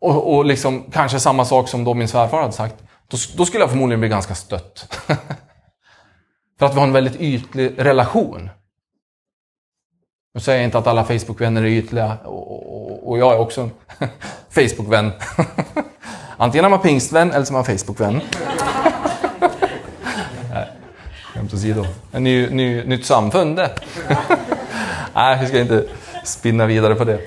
och, 0.00 0.34
och 0.34 0.44
liksom, 0.44 0.84
kanske 0.92 1.20
samma 1.20 1.44
sak 1.44 1.68
som 1.68 1.84
då 1.84 1.94
min 1.94 2.08
svärfar 2.08 2.40
hade 2.40 2.52
sagt, 2.52 2.76
då, 3.08 3.16
då 3.36 3.46
skulle 3.46 3.62
jag 3.62 3.70
förmodligen 3.70 4.00
bli 4.00 4.08
ganska 4.08 4.34
stött. 4.34 5.04
För 6.58 6.66
att 6.66 6.74
vi 6.74 6.78
har 6.78 6.86
en 6.86 6.92
väldigt 6.92 7.20
ytlig 7.20 7.74
relation. 7.78 8.50
Nu 10.38 10.42
säger 10.42 10.58
jag 10.58 10.66
inte 10.66 10.78
att 10.78 10.86
alla 10.86 11.04
Facebook-vänner 11.04 11.62
är 11.62 11.66
ytliga 11.66 12.18
och, 12.24 12.52
och, 12.52 13.08
och 13.08 13.18
jag 13.18 13.32
är 13.32 13.38
också 13.38 13.60
en 13.60 13.70
Facebook-vän. 14.50 15.12
Antingen 16.36 16.64
är 16.64 16.68
man 16.68 16.80
pingstvän 16.80 17.30
eller 17.30 17.44
så 17.44 17.52
är 17.52 17.54
man 17.54 17.64
Facebook-vän. 17.64 18.20
Skämt 21.34 21.54
åsido. 21.54 21.86
En 22.12 22.24
ny, 22.24 22.50
ny, 22.50 22.84
nytt 22.84 23.06
samfund 23.06 23.56
det. 23.56 23.70
Nej, 25.14 25.38
vi 25.40 25.46
ska 25.46 25.60
inte 25.60 25.84
spinna 26.24 26.66
vidare 26.66 26.94
på 26.94 27.04
det. 27.04 27.20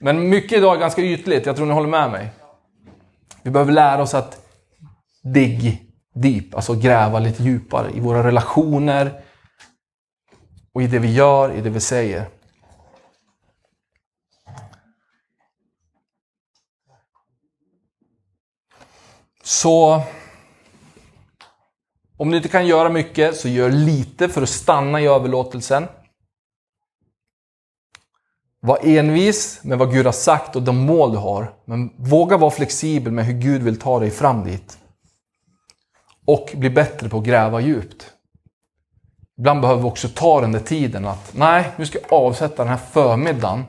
Men 0.00 0.28
mycket 0.28 0.58
idag 0.58 0.76
är 0.76 0.80
ganska 0.80 1.02
ytligt. 1.02 1.46
Jag 1.46 1.56
tror 1.56 1.66
ni 1.66 1.72
håller 1.72 1.88
med 1.88 2.10
mig. 2.10 2.30
Vi 3.42 3.50
behöver 3.50 3.72
lära 3.72 4.02
oss 4.02 4.14
att 4.14 4.38
dig 5.22 5.82
deep, 6.14 6.54
alltså 6.54 6.74
gräva 6.74 7.18
lite 7.18 7.42
djupare 7.42 7.90
i 7.94 8.00
våra 8.00 8.22
relationer, 8.22 9.22
och 10.78 10.82
i 10.82 10.86
det 10.86 10.98
vi 10.98 11.12
gör, 11.12 11.52
i 11.52 11.60
det 11.60 11.70
vi 11.70 11.80
säger. 11.80 12.26
Så 19.42 20.02
om 22.16 22.30
du 22.30 22.36
inte 22.36 22.48
kan 22.48 22.66
göra 22.66 22.88
mycket, 22.88 23.36
så 23.36 23.48
gör 23.48 23.70
lite 23.70 24.28
för 24.28 24.42
att 24.42 24.48
stanna 24.48 25.00
i 25.00 25.06
överlåtelsen. 25.06 25.86
Var 28.60 28.78
envis 28.82 29.64
med 29.64 29.78
vad 29.78 29.92
Gud 29.92 30.06
har 30.06 30.12
sagt 30.12 30.56
och 30.56 30.62
de 30.62 30.76
mål 30.76 31.12
du 31.12 31.18
har. 31.18 31.54
Men 31.64 31.90
våga 31.96 32.36
vara 32.36 32.50
flexibel 32.50 33.12
med 33.12 33.24
hur 33.24 33.40
Gud 33.40 33.62
vill 33.62 33.80
ta 33.80 34.00
dig 34.00 34.10
fram 34.10 34.44
dit. 34.44 34.78
Och 36.26 36.50
bli 36.54 36.70
bättre 36.70 37.08
på 37.08 37.18
att 37.18 37.24
gräva 37.24 37.60
djupt. 37.60 38.14
Ibland 39.38 39.60
behöver 39.60 39.82
vi 39.82 39.88
också 39.88 40.08
ta 40.08 40.40
den 40.40 40.52
där 40.52 40.60
tiden 40.60 41.06
att 41.06 41.34
nej, 41.34 41.70
nu 41.76 41.86
ska 41.86 41.98
jag 41.98 42.12
avsätta 42.12 42.62
den 42.62 42.68
här 42.68 42.80
förmiddagen 42.92 43.64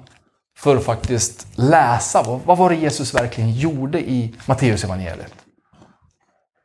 för 0.58 0.76
att 0.76 0.84
faktiskt 0.84 1.48
läsa. 1.56 2.24
Vad, 2.24 2.40
vad 2.46 2.58
var 2.58 2.70
det 2.70 2.76
Jesus 2.76 3.14
verkligen 3.14 3.52
gjorde 3.52 4.00
i 4.00 4.36
Matteus 4.46 4.84
evangeliet? 4.84 5.34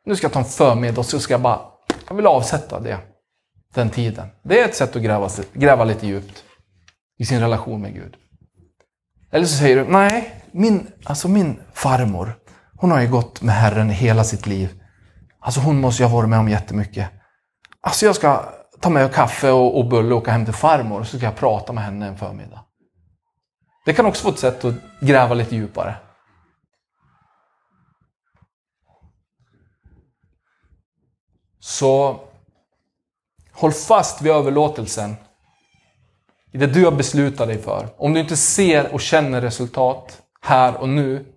Nu 0.05 0.15
ska 0.15 0.25
jag 0.25 0.33
ta 0.33 0.39
en 0.39 0.45
förmiddag 0.45 0.99
och 0.99 1.05
så 1.05 1.19
ska 1.19 1.33
jag 1.33 1.41
bara, 1.41 1.59
jag 2.07 2.15
vill 2.15 2.27
avsätta 2.27 2.79
det. 2.79 2.97
Den 3.73 3.89
tiden. 3.89 4.27
Det 4.43 4.59
är 4.59 4.65
ett 4.65 4.75
sätt 4.75 4.95
att 4.95 5.01
gräva, 5.01 5.29
gräva 5.53 5.83
lite 5.83 6.07
djupt 6.07 6.43
i 7.17 7.25
sin 7.25 7.39
relation 7.39 7.81
med 7.81 7.93
Gud. 7.93 8.15
Eller 9.31 9.45
så 9.45 9.57
säger 9.57 9.75
du, 9.75 9.91
nej, 9.91 10.43
min, 10.51 10.87
alltså 11.03 11.27
min 11.27 11.59
farmor, 11.73 12.39
hon 12.77 12.91
har 12.91 13.01
ju 13.01 13.07
gått 13.07 13.41
med 13.41 13.55
Herren 13.55 13.89
hela 13.89 14.23
sitt 14.23 14.47
liv. 14.47 14.81
Alltså 15.39 15.59
hon 15.59 15.81
måste 15.81 16.03
ju 16.03 16.09
ha 16.09 16.17
varit 16.17 16.29
med 16.29 16.39
om 16.39 16.49
jättemycket. 16.49 17.09
Alltså 17.81 18.05
jag 18.05 18.15
ska 18.15 18.54
ta 18.79 18.89
med 18.89 19.13
kaffe 19.13 19.51
och, 19.51 19.77
och 19.77 19.85
bulle 19.85 20.15
och 20.15 20.21
åka 20.21 20.31
hem 20.31 20.45
till 20.45 20.53
farmor 20.53 21.03
så 21.03 21.17
ska 21.17 21.25
jag 21.25 21.35
prata 21.35 21.73
med 21.73 21.83
henne 21.83 22.07
en 22.07 22.17
förmiddag. 22.17 22.65
Det 23.85 23.93
kan 23.93 24.05
också 24.05 24.23
vara 24.25 24.33
ett 24.33 24.39
sätt 24.39 24.65
att 24.65 24.75
gräva 24.99 25.33
lite 25.33 25.55
djupare. 25.55 25.95
Så 31.59 32.19
håll 33.51 33.71
fast 33.71 34.21
vid 34.21 34.31
överlåtelsen 34.31 35.15
i 36.51 36.57
det 36.57 36.67
du 36.67 36.85
har 36.85 36.91
beslutat 36.91 37.47
dig 37.47 37.61
för. 37.61 37.89
Om 37.97 38.13
du 38.13 38.19
inte 38.19 38.37
ser 38.37 38.93
och 38.93 39.01
känner 39.01 39.41
resultat 39.41 40.21
här 40.41 40.77
och 40.77 40.89
nu, 40.89 41.33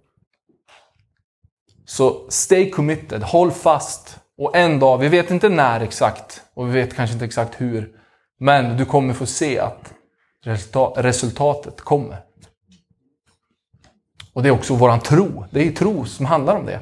så 1.85 2.27
stay 2.29 2.71
committed, 2.71 3.23
håll 3.23 3.53
fast. 3.53 4.21
Och 4.39 4.57
en 4.57 4.79
dag, 4.79 4.99
vi 4.99 5.09
vet 5.09 5.31
inte 5.31 5.49
när 5.49 5.81
exakt 5.81 6.43
och 6.55 6.69
vi 6.69 6.73
vet 6.73 6.95
kanske 6.95 7.15
inte 7.15 7.25
exakt 7.25 7.61
hur, 7.61 8.01
men 8.41 8.77
du 8.77 8.85
kommer 8.85 9.15
få 9.15 9.27
se 9.27 9.59
att 9.59 9.95
resultatet 10.97 11.81
kommer. 11.81 12.25
Och 14.33 14.43
det 14.43 14.49
är 14.49 14.53
också 14.53 14.75
våran 14.75 15.01
tro. 15.01 15.45
Det 15.51 15.61
är 15.61 15.65
ju 15.65 15.73
tro 15.73 16.05
som 16.05 16.27
handlar 16.27 16.57
om 16.57 16.67
det. 16.67 16.81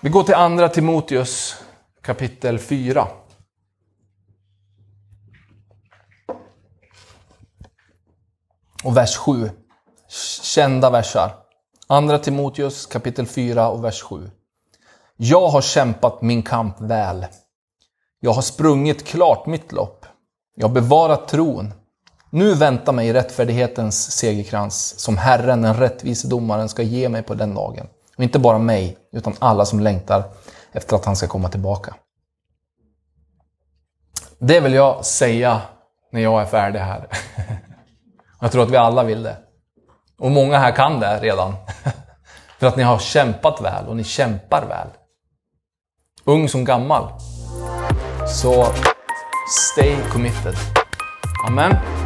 Vi 0.00 0.10
går 0.10 0.22
till 0.22 0.34
andra 0.34 0.68
Timoteus 0.68 1.64
kapitel 2.02 2.58
4. 2.58 3.08
Och 8.84 8.96
vers 8.96 9.16
7. 9.16 9.50
Kända 10.42 10.90
versar. 10.90 11.47
Andra 11.90 12.18
Timoteus 12.18 12.86
kapitel 12.86 13.26
4 13.26 13.68
och 13.68 13.84
vers 13.84 14.02
7. 14.02 14.30
Jag 15.16 15.48
har 15.48 15.60
kämpat 15.60 16.22
min 16.22 16.42
kamp 16.42 16.80
väl. 16.80 17.26
Jag 18.20 18.32
har 18.32 18.42
sprungit 18.42 19.06
klart 19.06 19.46
mitt 19.46 19.72
lopp. 19.72 20.06
Jag 20.54 20.68
har 20.68 20.74
bevarat 20.74 21.28
tron. 21.28 21.74
Nu 22.30 22.54
väntar 22.54 22.92
mig 22.92 23.12
rättfärdighetens 23.12 24.12
segerkrans 24.12 24.98
som 24.98 25.16
Herren, 25.16 25.62
den 25.62 25.74
rättvise 25.74 26.28
domaren, 26.28 26.68
ska 26.68 26.82
ge 26.82 27.08
mig 27.08 27.22
på 27.22 27.34
den 27.34 27.54
dagen. 27.54 27.86
Och 28.16 28.22
inte 28.22 28.38
bara 28.38 28.58
mig, 28.58 28.98
utan 29.12 29.34
alla 29.38 29.64
som 29.64 29.80
längtar 29.80 30.24
efter 30.72 30.96
att 30.96 31.04
han 31.04 31.16
ska 31.16 31.26
komma 31.26 31.48
tillbaka. 31.48 31.94
Det 34.38 34.60
vill 34.60 34.74
jag 34.74 35.04
säga 35.04 35.60
när 36.12 36.20
jag 36.20 36.42
är 36.42 36.46
färdig 36.46 36.80
här. 36.80 37.08
Jag 38.40 38.52
tror 38.52 38.62
att 38.62 38.70
vi 38.70 38.76
alla 38.76 39.04
vill 39.04 39.22
det. 39.22 39.36
Och 40.18 40.30
många 40.30 40.58
här 40.58 40.72
kan 40.72 41.00
det 41.00 41.18
redan. 41.20 41.54
För 42.58 42.66
att 42.66 42.76
ni 42.76 42.82
har 42.82 42.98
kämpat 42.98 43.60
väl 43.60 43.86
och 43.86 43.96
ni 43.96 44.04
kämpar 44.04 44.66
väl. 44.68 44.88
Ung 46.24 46.48
som 46.48 46.64
gammal. 46.64 47.12
Så 48.28 48.66
stay 49.72 49.96
committed. 50.12 50.54
Amen. 51.46 51.97